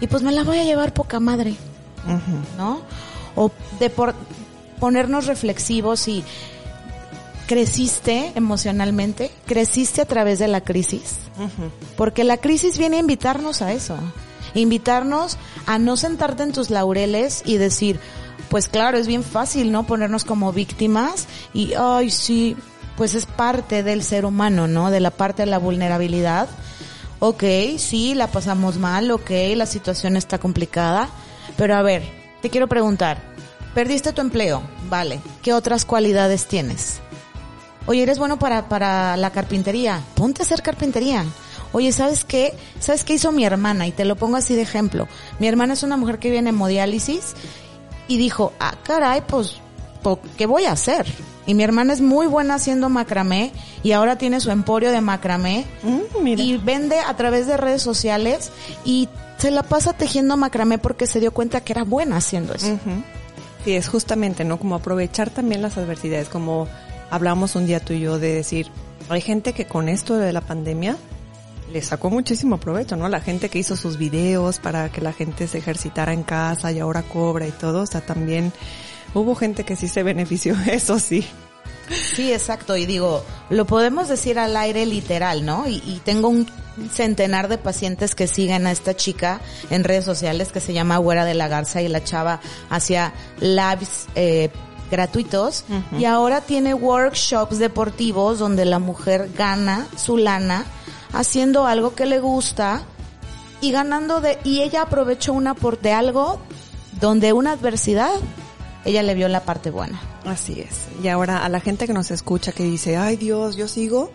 y 0.00 0.06
pues 0.06 0.22
me 0.22 0.32
la 0.32 0.44
voy 0.44 0.58
a 0.58 0.64
llevar 0.64 0.92
poca 0.92 1.20
madre, 1.20 1.54
¿no? 2.56 2.80
O 3.34 3.50
de 3.80 3.90
por 3.90 4.14
ponernos 4.78 5.26
reflexivos 5.26 6.06
y 6.06 6.22
creciste 7.48 8.30
emocionalmente, 8.34 9.30
creciste 9.46 10.02
a 10.02 10.04
través 10.04 10.38
de 10.38 10.48
la 10.48 10.60
crisis, 10.60 11.16
porque 11.96 12.22
la 12.22 12.36
crisis 12.36 12.78
viene 12.78 12.98
a 12.98 13.00
invitarnos 13.00 13.62
a 13.62 13.72
eso, 13.72 13.96
invitarnos 14.54 15.38
a 15.66 15.78
no 15.78 15.96
sentarte 15.96 16.42
en 16.42 16.52
tus 16.52 16.70
laureles 16.70 17.42
y 17.44 17.56
decir, 17.56 18.00
pues 18.48 18.68
claro, 18.68 18.98
es 18.98 19.06
bien 19.06 19.22
fácil, 19.22 19.72
¿no? 19.72 19.86
Ponernos 19.86 20.24
como 20.24 20.52
víctimas 20.52 21.26
y, 21.52 21.74
ay, 21.74 22.10
sí, 22.10 22.56
pues 22.96 23.14
es 23.14 23.26
parte 23.26 23.82
del 23.82 24.02
ser 24.02 24.24
humano, 24.24 24.66
¿no? 24.66 24.90
De 24.90 25.00
la 25.00 25.10
parte 25.10 25.42
de 25.42 25.50
la 25.50 25.58
vulnerabilidad. 25.58 26.48
Ok, 27.20 27.44
sí, 27.78 28.14
la 28.14 28.28
pasamos 28.28 28.78
mal, 28.78 29.10
ok, 29.10 29.30
la 29.56 29.66
situación 29.66 30.16
está 30.16 30.38
complicada, 30.38 31.08
pero 31.56 31.74
a 31.74 31.82
ver, 31.82 32.02
te 32.42 32.48
quiero 32.48 32.68
preguntar, 32.68 33.20
perdiste 33.74 34.12
tu 34.12 34.20
empleo, 34.20 34.62
vale, 34.88 35.20
¿qué 35.42 35.52
otras 35.52 35.84
cualidades 35.84 36.46
tienes? 36.46 37.00
Oye, 37.86 38.02
eres 38.02 38.18
bueno 38.18 38.38
para, 38.38 38.68
para 38.68 39.16
la 39.16 39.30
carpintería, 39.30 40.00
ponte 40.14 40.42
a 40.42 40.44
hacer 40.44 40.62
carpintería. 40.62 41.24
Oye, 41.72 41.92
¿sabes 41.92 42.24
qué? 42.24 42.54
¿Sabes 42.80 43.04
qué 43.04 43.14
hizo 43.14 43.30
mi 43.32 43.44
hermana? 43.44 43.86
Y 43.86 43.92
te 43.92 44.04
lo 44.04 44.16
pongo 44.16 44.36
así 44.36 44.54
de 44.54 44.62
ejemplo. 44.62 45.06
Mi 45.38 45.46
hermana 45.48 45.74
es 45.74 45.82
una 45.82 45.96
mujer 45.96 46.18
que 46.18 46.30
viene 46.30 46.50
en 46.50 46.54
hemodiálisis 46.56 47.34
y 48.08 48.16
dijo, 48.16 48.52
ah, 48.58 48.74
caray, 48.84 49.22
pues, 49.26 49.56
¿qué 50.36 50.46
voy 50.46 50.64
a 50.64 50.72
hacer? 50.72 51.06
Y 51.46 51.54
mi 51.54 51.62
hermana 51.62 51.92
es 51.92 52.00
muy 52.00 52.26
buena 52.26 52.54
haciendo 52.54 52.88
macramé 52.88 53.52
y 53.82 53.92
ahora 53.92 54.16
tiene 54.16 54.40
su 54.40 54.50
emporio 54.50 54.90
de 54.90 55.00
macramé 55.00 55.64
Mm, 55.82 56.22
mira. 56.22 56.42
y 56.42 56.56
vende 56.58 56.98
a 57.00 57.14
través 57.16 57.46
de 57.46 57.56
redes 57.56 57.80
sociales 57.82 58.50
y 58.84 59.08
se 59.38 59.50
la 59.50 59.62
pasa 59.62 59.92
tejiendo 59.92 60.36
macramé 60.36 60.78
porque 60.78 61.06
se 61.06 61.20
dio 61.20 61.32
cuenta 61.32 61.60
que 61.62 61.72
era 61.72 61.84
buena 61.84 62.16
haciendo 62.16 62.54
eso. 62.54 62.78
Sí, 63.64 63.74
es 63.74 63.88
justamente, 63.88 64.44
¿no? 64.44 64.58
Como 64.58 64.74
aprovechar 64.74 65.30
también 65.30 65.62
las 65.62 65.76
adversidades, 65.78 66.28
como 66.28 66.66
hablamos 67.10 67.54
un 67.56 67.66
día 67.66 67.80
tú 67.80 67.92
y 67.94 68.00
yo 68.00 68.18
de 68.18 68.34
decir, 68.34 68.68
hay 69.08 69.20
gente 69.22 69.52
que 69.52 69.66
con 69.66 69.88
esto 69.88 70.16
de 70.18 70.32
la 70.32 70.40
pandemia 70.42 70.96
le 71.72 71.82
sacó 71.82 72.10
muchísimo 72.10 72.58
provecho, 72.58 72.96
¿no? 72.96 73.08
La 73.08 73.20
gente 73.20 73.48
que 73.48 73.58
hizo 73.58 73.76
sus 73.76 73.98
videos 73.98 74.58
para 74.58 74.90
que 74.90 75.00
la 75.00 75.12
gente 75.12 75.48
se 75.48 75.58
ejercitara 75.58 76.12
en 76.12 76.22
casa 76.22 76.72
y 76.72 76.78
ahora 76.78 77.02
cobra 77.02 77.46
y 77.46 77.52
todo, 77.52 77.82
o 77.82 77.86
sea, 77.86 78.00
también 78.00 78.52
hubo 79.14 79.34
gente 79.34 79.64
que 79.64 79.76
sí 79.76 79.88
se 79.88 80.02
benefició, 80.02 80.54
eso 80.70 80.98
sí. 80.98 81.26
Sí, 82.14 82.32
exacto. 82.32 82.76
Y 82.76 82.86
digo, 82.86 83.24
lo 83.48 83.66
podemos 83.66 84.08
decir 84.08 84.38
al 84.38 84.56
aire 84.56 84.84
literal, 84.84 85.44
¿no? 85.44 85.66
Y, 85.66 85.82
y 85.86 86.00
tengo 86.04 86.28
un 86.28 86.46
centenar 86.92 87.48
de 87.48 87.58
pacientes 87.58 88.14
que 88.14 88.26
siguen 88.26 88.66
a 88.66 88.72
esta 88.72 88.94
chica 88.94 89.40
en 89.70 89.84
redes 89.84 90.04
sociales 90.04 90.52
que 90.52 90.60
se 90.60 90.72
llama 90.72 90.98
Güera 90.98 91.24
de 91.24 91.34
la 91.34 91.48
Garza 91.48 91.82
y 91.82 91.88
la 91.88 92.04
chava 92.04 92.40
hacia 92.70 93.12
lives 93.40 94.06
eh, 94.14 94.50
gratuitos 94.90 95.64
y 95.98 96.04
ahora 96.04 96.40
tiene 96.40 96.74
workshops 96.74 97.58
deportivos 97.58 98.38
donde 98.38 98.64
la 98.64 98.78
mujer 98.78 99.30
gana 99.36 99.86
su 99.96 100.16
lana 100.16 100.64
haciendo 101.12 101.66
algo 101.66 101.94
que 101.94 102.06
le 102.06 102.20
gusta 102.20 102.82
y 103.60 103.72
ganando 103.72 104.20
de 104.20 104.38
y 104.44 104.60
ella 104.60 104.82
aprovechó 104.82 105.32
una 105.32 105.54
por 105.54 105.80
de 105.80 105.92
algo 105.92 106.40
donde 107.00 107.32
una 107.32 107.52
adversidad 107.52 108.10
ella 108.84 109.02
le 109.02 109.14
vio 109.14 109.28
la 109.28 109.44
parte 109.44 109.70
buena. 109.70 110.00
Así 110.24 110.60
es. 110.60 110.88
Y 111.02 111.08
ahora 111.08 111.44
a 111.44 111.48
la 111.48 111.60
gente 111.60 111.86
que 111.86 111.92
nos 111.92 112.10
escucha 112.10 112.52
que 112.52 112.64
dice, 112.64 112.96
ay 112.96 113.16
Dios, 113.16 113.56
yo 113.56 113.68
sigo 113.68 114.10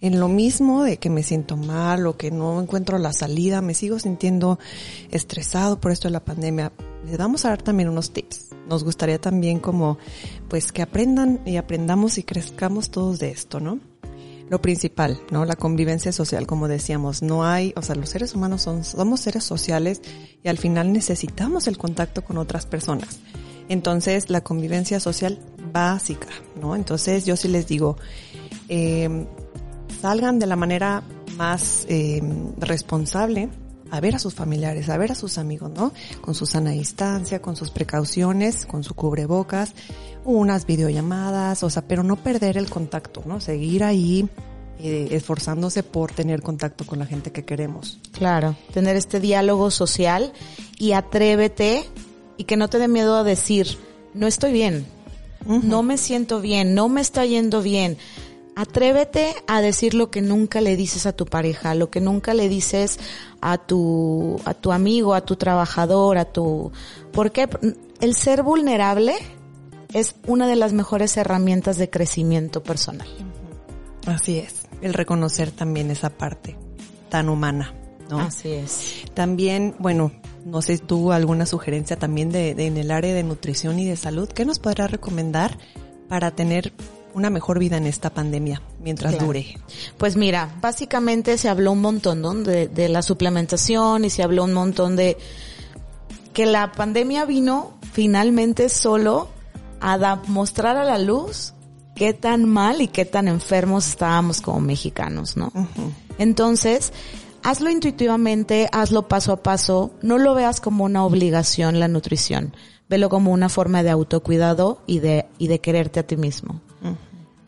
en 0.00 0.20
lo 0.20 0.28
mismo 0.28 0.82
de 0.84 0.98
que 0.98 1.10
me 1.10 1.22
siento 1.22 1.56
mal 1.56 2.06
o 2.06 2.16
que 2.16 2.30
no 2.30 2.60
encuentro 2.60 2.98
la 2.98 3.12
salida, 3.12 3.62
me 3.62 3.74
sigo 3.74 3.98
sintiendo 3.98 4.58
estresado 5.10 5.80
por 5.80 5.92
esto 5.92 6.08
de 6.08 6.12
la 6.12 6.24
pandemia. 6.24 6.72
Les 7.04 7.16
vamos 7.16 7.44
a 7.44 7.50
dar 7.50 7.62
también 7.62 7.88
unos 7.88 8.12
tips. 8.12 8.50
Nos 8.68 8.84
gustaría 8.84 9.20
también 9.20 9.60
como, 9.60 9.98
pues 10.48 10.72
que 10.72 10.82
aprendan 10.82 11.40
y 11.46 11.56
aprendamos 11.56 12.18
y 12.18 12.22
crezcamos 12.22 12.90
todos 12.90 13.18
de 13.18 13.30
esto, 13.30 13.60
¿no? 13.60 13.78
Lo 14.50 14.60
principal, 14.60 15.20
¿no? 15.30 15.44
La 15.44 15.56
convivencia 15.56 16.10
social, 16.10 16.46
como 16.46 16.68
decíamos, 16.68 17.22
no 17.22 17.44
hay, 17.44 17.72
o 17.76 17.82
sea, 17.82 17.94
los 17.94 18.08
seres 18.08 18.34
humanos 18.34 18.62
somos 18.62 19.20
seres 19.20 19.44
sociales 19.44 20.00
y 20.42 20.48
al 20.48 20.58
final 20.58 20.92
necesitamos 20.92 21.66
el 21.68 21.76
contacto 21.76 22.24
con 22.24 22.38
otras 22.38 22.66
personas. 22.66 23.20
Entonces, 23.68 24.30
la 24.30 24.40
convivencia 24.42 25.00
social 25.00 25.38
básica, 25.72 26.28
¿no? 26.60 26.74
Entonces, 26.74 27.26
yo 27.26 27.36
sí 27.36 27.48
les 27.48 27.66
digo, 27.66 27.96
eh, 28.68 29.26
salgan 30.00 30.38
de 30.38 30.46
la 30.46 30.56
manera 30.56 31.02
más 31.36 31.86
eh, 31.88 32.22
responsable 32.58 33.50
a 33.90 34.00
ver 34.00 34.14
a 34.14 34.18
sus 34.18 34.34
familiares, 34.34 34.88
a 34.88 34.96
ver 34.96 35.12
a 35.12 35.14
sus 35.14 35.38
amigos, 35.38 35.70
¿no? 35.70 35.92
Con 36.20 36.34
su 36.34 36.46
sana 36.46 36.70
distancia, 36.70 37.40
con 37.40 37.56
sus 37.56 37.70
precauciones, 37.70 38.66
con 38.66 38.84
su 38.84 38.94
cubrebocas, 38.94 39.74
unas 40.24 40.66
videollamadas, 40.66 41.62
o 41.62 41.70
sea, 41.70 41.86
pero 41.86 42.02
no 42.02 42.16
perder 42.16 42.56
el 42.56 42.68
contacto, 42.68 43.22
¿no? 43.26 43.40
Seguir 43.40 43.84
ahí 43.84 44.28
eh, 44.80 45.08
esforzándose 45.10 45.82
por 45.82 46.12
tener 46.12 46.40
contacto 46.42 46.86
con 46.86 46.98
la 46.98 47.06
gente 47.06 47.32
que 47.32 47.44
queremos. 47.44 47.98
Claro, 48.12 48.56
tener 48.72 48.96
este 48.96 49.18
diálogo 49.20 49.70
social 49.70 50.32
y 50.78 50.92
atrévete 50.92 51.84
y 52.36 52.44
que 52.44 52.56
no 52.56 52.68
te 52.68 52.78
dé 52.78 52.86
miedo 52.86 53.16
a 53.16 53.24
decir, 53.24 53.78
no 54.14 54.26
estoy 54.26 54.52
bien, 54.52 54.86
no 55.46 55.82
me 55.82 55.98
siento 55.98 56.40
bien, 56.40 56.74
no 56.74 56.88
me 56.88 57.00
está 57.00 57.24
yendo 57.24 57.62
bien. 57.62 57.96
Atrévete 58.58 59.36
a 59.46 59.60
decir 59.60 59.94
lo 59.94 60.10
que 60.10 60.20
nunca 60.20 60.60
le 60.60 60.74
dices 60.74 61.06
a 61.06 61.12
tu 61.12 61.26
pareja, 61.26 61.76
lo 61.76 61.90
que 61.90 62.00
nunca 62.00 62.34
le 62.34 62.48
dices 62.48 62.98
a 63.40 63.56
tu, 63.56 64.40
a 64.44 64.52
tu 64.52 64.72
amigo, 64.72 65.14
a 65.14 65.20
tu 65.20 65.36
trabajador, 65.36 66.18
a 66.18 66.24
tu, 66.24 66.72
porque 67.12 67.48
el 68.00 68.16
ser 68.16 68.42
vulnerable 68.42 69.14
es 69.94 70.16
una 70.26 70.48
de 70.48 70.56
las 70.56 70.72
mejores 70.72 71.16
herramientas 71.16 71.78
de 71.78 71.88
crecimiento 71.88 72.60
personal. 72.64 73.06
Así 74.06 74.38
es. 74.38 74.66
El 74.82 74.92
reconocer 74.92 75.52
también 75.52 75.92
esa 75.92 76.10
parte 76.10 76.56
tan 77.10 77.28
humana, 77.28 77.72
¿no? 78.10 78.18
Así 78.18 78.50
es. 78.50 79.04
También, 79.14 79.76
bueno, 79.78 80.10
no 80.44 80.62
sé 80.62 80.78
tú 80.78 81.12
alguna 81.12 81.46
sugerencia 81.46 81.96
también 81.96 82.32
de, 82.32 82.56
de 82.56 82.66
en 82.66 82.76
el 82.76 82.90
área 82.90 83.14
de 83.14 83.22
nutrición 83.22 83.78
y 83.78 83.84
de 83.84 83.94
salud, 83.94 84.28
¿qué 84.28 84.44
nos 84.44 84.58
podrás 84.58 84.90
recomendar 84.90 85.56
para 86.08 86.32
tener 86.32 86.72
una 87.14 87.30
mejor 87.30 87.58
vida 87.58 87.76
en 87.76 87.86
esta 87.86 88.10
pandemia 88.10 88.62
mientras 88.82 89.12
Claro. 89.12 89.26
dure? 89.26 89.58
Pues 89.96 90.16
mira, 90.16 90.54
básicamente 90.60 91.38
se 91.38 91.48
habló 91.48 91.72
un 91.72 91.80
montón 91.80 92.20
¿no? 92.20 92.34
de, 92.34 92.68
de 92.68 92.88
la 92.88 93.02
suplementación 93.02 94.04
y 94.04 94.10
se 94.10 94.22
habló 94.22 94.44
un 94.44 94.52
montón 94.54 94.96
de 94.96 95.16
que 96.32 96.46
la 96.46 96.72
pandemia 96.72 97.24
vino 97.24 97.72
finalmente 97.92 98.68
solo 98.68 99.28
a 99.80 99.98
da- 99.98 100.22
mostrar 100.28 100.76
a 100.76 100.84
la 100.84 100.98
luz 100.98 101.54
qué 101.96 102.12
tan 102.12 102.44
mal 102.48 102.80
y 102.80 102.88
qué 102.88 103.04
tan 103.04 103.26
enfermos 103.26 103.88
estábamos 103.88 104.40
como 104.40 104.60
mexicanos, 104.60 105.36
¿no? 105.36 105.52
Entonces, 106.18 106.92
hazlo 107.42 107.70
intuitivamente, 107.70 108.68
hazlo 108.72 109.08
paso 109.08 109.32
a 109.32 109.42
paso, 109.42 109.90
no 110.02 110.18
lo 110.18 110.34
veas 110.34 110.60
como 110.60 110.84
una 110.84 111.04
obligación 111.04 111.80
la 111.80 111.88
nutrición, 111.88 112.54
velo 112.88 113.08
como 113.08 113.32
una 113.32 113.48
forma 113.48 113.82
de 113.82 113.90
autocuidado 113.90 114.80
y 114.86 115.00
de, 115.00 115.26
y 115.38 115.48
de 115.48 115.60
quererte 115.60 116.00
a 116.00 116.06
ti 116.06 116.16
mismo. 116.16 116.60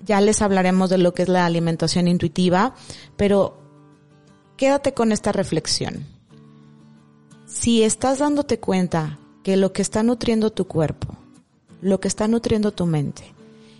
Ya 0.04 0.20
les 0.20 0.42
hablaremos 0.42 0.90
de 0.90 0.98
lo 0.98 1.14
que 1.14 1.22
es 1.22 1.28
la 1.28 1.46
alimentación 1.46 2.08
intuitiva, 2.08 2.74
pero 3.16 3.58
quédate 4.56 4.94
con 4.94 5.12
esta 5.12 5.32
reflexión. 5.32 6.06
Si 7.46 7.82
estás 7.82 8.18
dándote 8.18 8.60
cuenta 8.60 9.18
que 9.42 9.56
lo 9.56 9.72
que 9.72 9.82
está 9.82 10.02
nutriendo 10.02 10.50
tu 10.50 10.66
cuerpo, 10.66 11.16
lo 11.80 12.00
que 12.00 12.08
está 12.08 12.28
nutriendo 12.28 12.72
tu 12.72 12.86
mente 12.86 13.24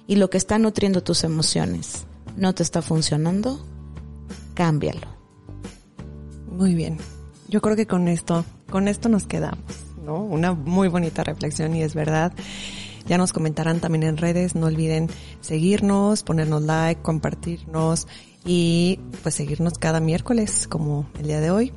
y 0.06 0.16
lo 0.16 0.30
que 0.30 0.38
está 0.38 0.58
nutriendo 0.58 1.02
tus 1.02 1.24
emociones 1.24 2.06
no 2.36 2.54
te 2.54 2.62
está 2.62 2.82
funcionando, 2.82 3.60
cámbialo. 4.54 5.06
Muy 6.50 6.74
bien. 6.74 6.98
Yo 7.48 7.60
creo 7.60 7.76
que 7.76 7.86
con 7.86 8.08
esto, 8.08 8.44
con 8.70 8.88
esto 8.88 9.08
nos 9.08 9.26
quedamos, 9.26 9.64
¿no? 10.04 10.22
Una 10.22 10.52
muy 10.52 10.88
bonita 10.88 11.24
reflexión 11.24 11.74
y 11.74 11.82
es 11.82 11.94
verdad. 11.94 12.32
Ya 13.10 13.18
nos 13.18 13.32
comentarán 13.32 13.80
también 13.80 14.04
en 14.04 14.16
redes, 14.16 14.54
no 14.54 14.66
olviden 14.66 15.08
seguirnos, 15.40 16.22
ponernos 16.22 16.62
like, 16.62 17.02
compartirnos 17.02 18.06
y 18.44 19.00
pues 19.24 19.34
seguirnos 19.34 19.78
cada 19.78 19.98
miércoles 19.98 20.68
como 20.68 21.10
el 21.18 21.26
día 21.26 21.40
de 21.40 21.50
hoy. 21.50 21.72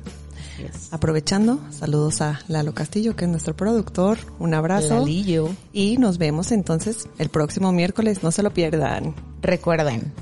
Aprovechando, 0.92 1.58
saludos 1.72 2.20
a 2.20 2.38
Lalo 2.46 2.72
Castillo, 2.72 3.16
que 3.16 3.24
es 3.24 3.30
nuestro 3.32 3.56
productor. 3.56 4.18
Un 4.38 4.54
abrazo. 4.54 5.00
Lalillo. 5.00 5.50
Y 5.72 5.96
nos 5.96 6.18
vemos 6.18 6.52
entonces 6.52 7.08
el 7.18 7.30
próximo 7.30 7.72
miércoles. 7.72 8.22
No 8.22 8.30
se 8.30 8.44
lo 8.44 8.54
pierdan. 8.54 9.16
Recuerden, 9.42 10.12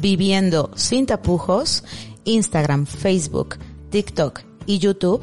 viviendo 0.00 0.70
sin 0.76 1.06
tapujos, 1.06 1.82
Instagram, 2.26 2.86
Facebook, 2.86 3.56
TikTok 3.90 4.42
y 4.66 4.78
YouTube. 4.78 5.20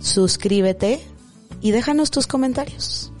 Suscríbete 0.00 1.00
y 1.60 1.70
déjanos 1.70 2.10
tus 2.10 2.26
comentarios. 2.26 3.12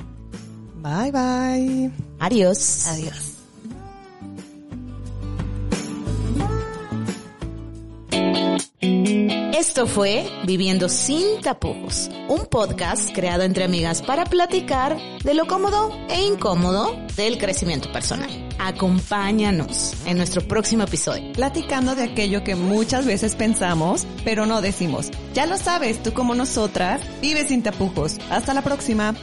Bye 0.88 1.12
bye. 1.12 1.90
Adiós. 2.18 2.86
Adiós. 2.88 3.34
Esto 9.52 9.86
fue 9.86 10.26
Viviendo 10.46 10.88
sin 10.88 11.42
tapujos, 11.42 12.08
un 12.28 12.46
podcast 12.46 13.14
creado 13.14 13.42
entre 13.42 13.64
amigas 13.64 14.00
para 14.00 14.24
platicar 14.24 14.96
de 15.22 15.34
lo 15.34 15.46
cómodo 15.46 15.92
e 16.08 16.22
incómodo 16.22 16.96
del 17.16 17.36
crecimiento 17.36 17.92
personal. 17.92 18.30
Acompáñanos 18.58 19.94
en 20.06 20.16
nuestro 20.16 20.40
próximo 20.40 20.84
episodio. 20.84 21.32
Platicando 21.32 21.96
de 21.96 22.04
aquello 22.04 22.44
que 22.44 22.54
muchas 22.54 23.04
veces 23.04 23.34
pensamos, 23.34 24.06
pero 24.24 24.46
no 24.46 24.62
decimos. 24.62 25.10
Ya 25.34 25.44
lo 25.44 25.58
sabes, 25.58 26.02
tú 26.02 26.14
como 26.14 26.34
nosotras, 26.34 27.02
vive 27.20 27.46
sin 27.46 27.62
tapujos. 27.62 28.16
Hasta 28.30 28.54
la 28.54 28.62
próxima. 28.62 29.14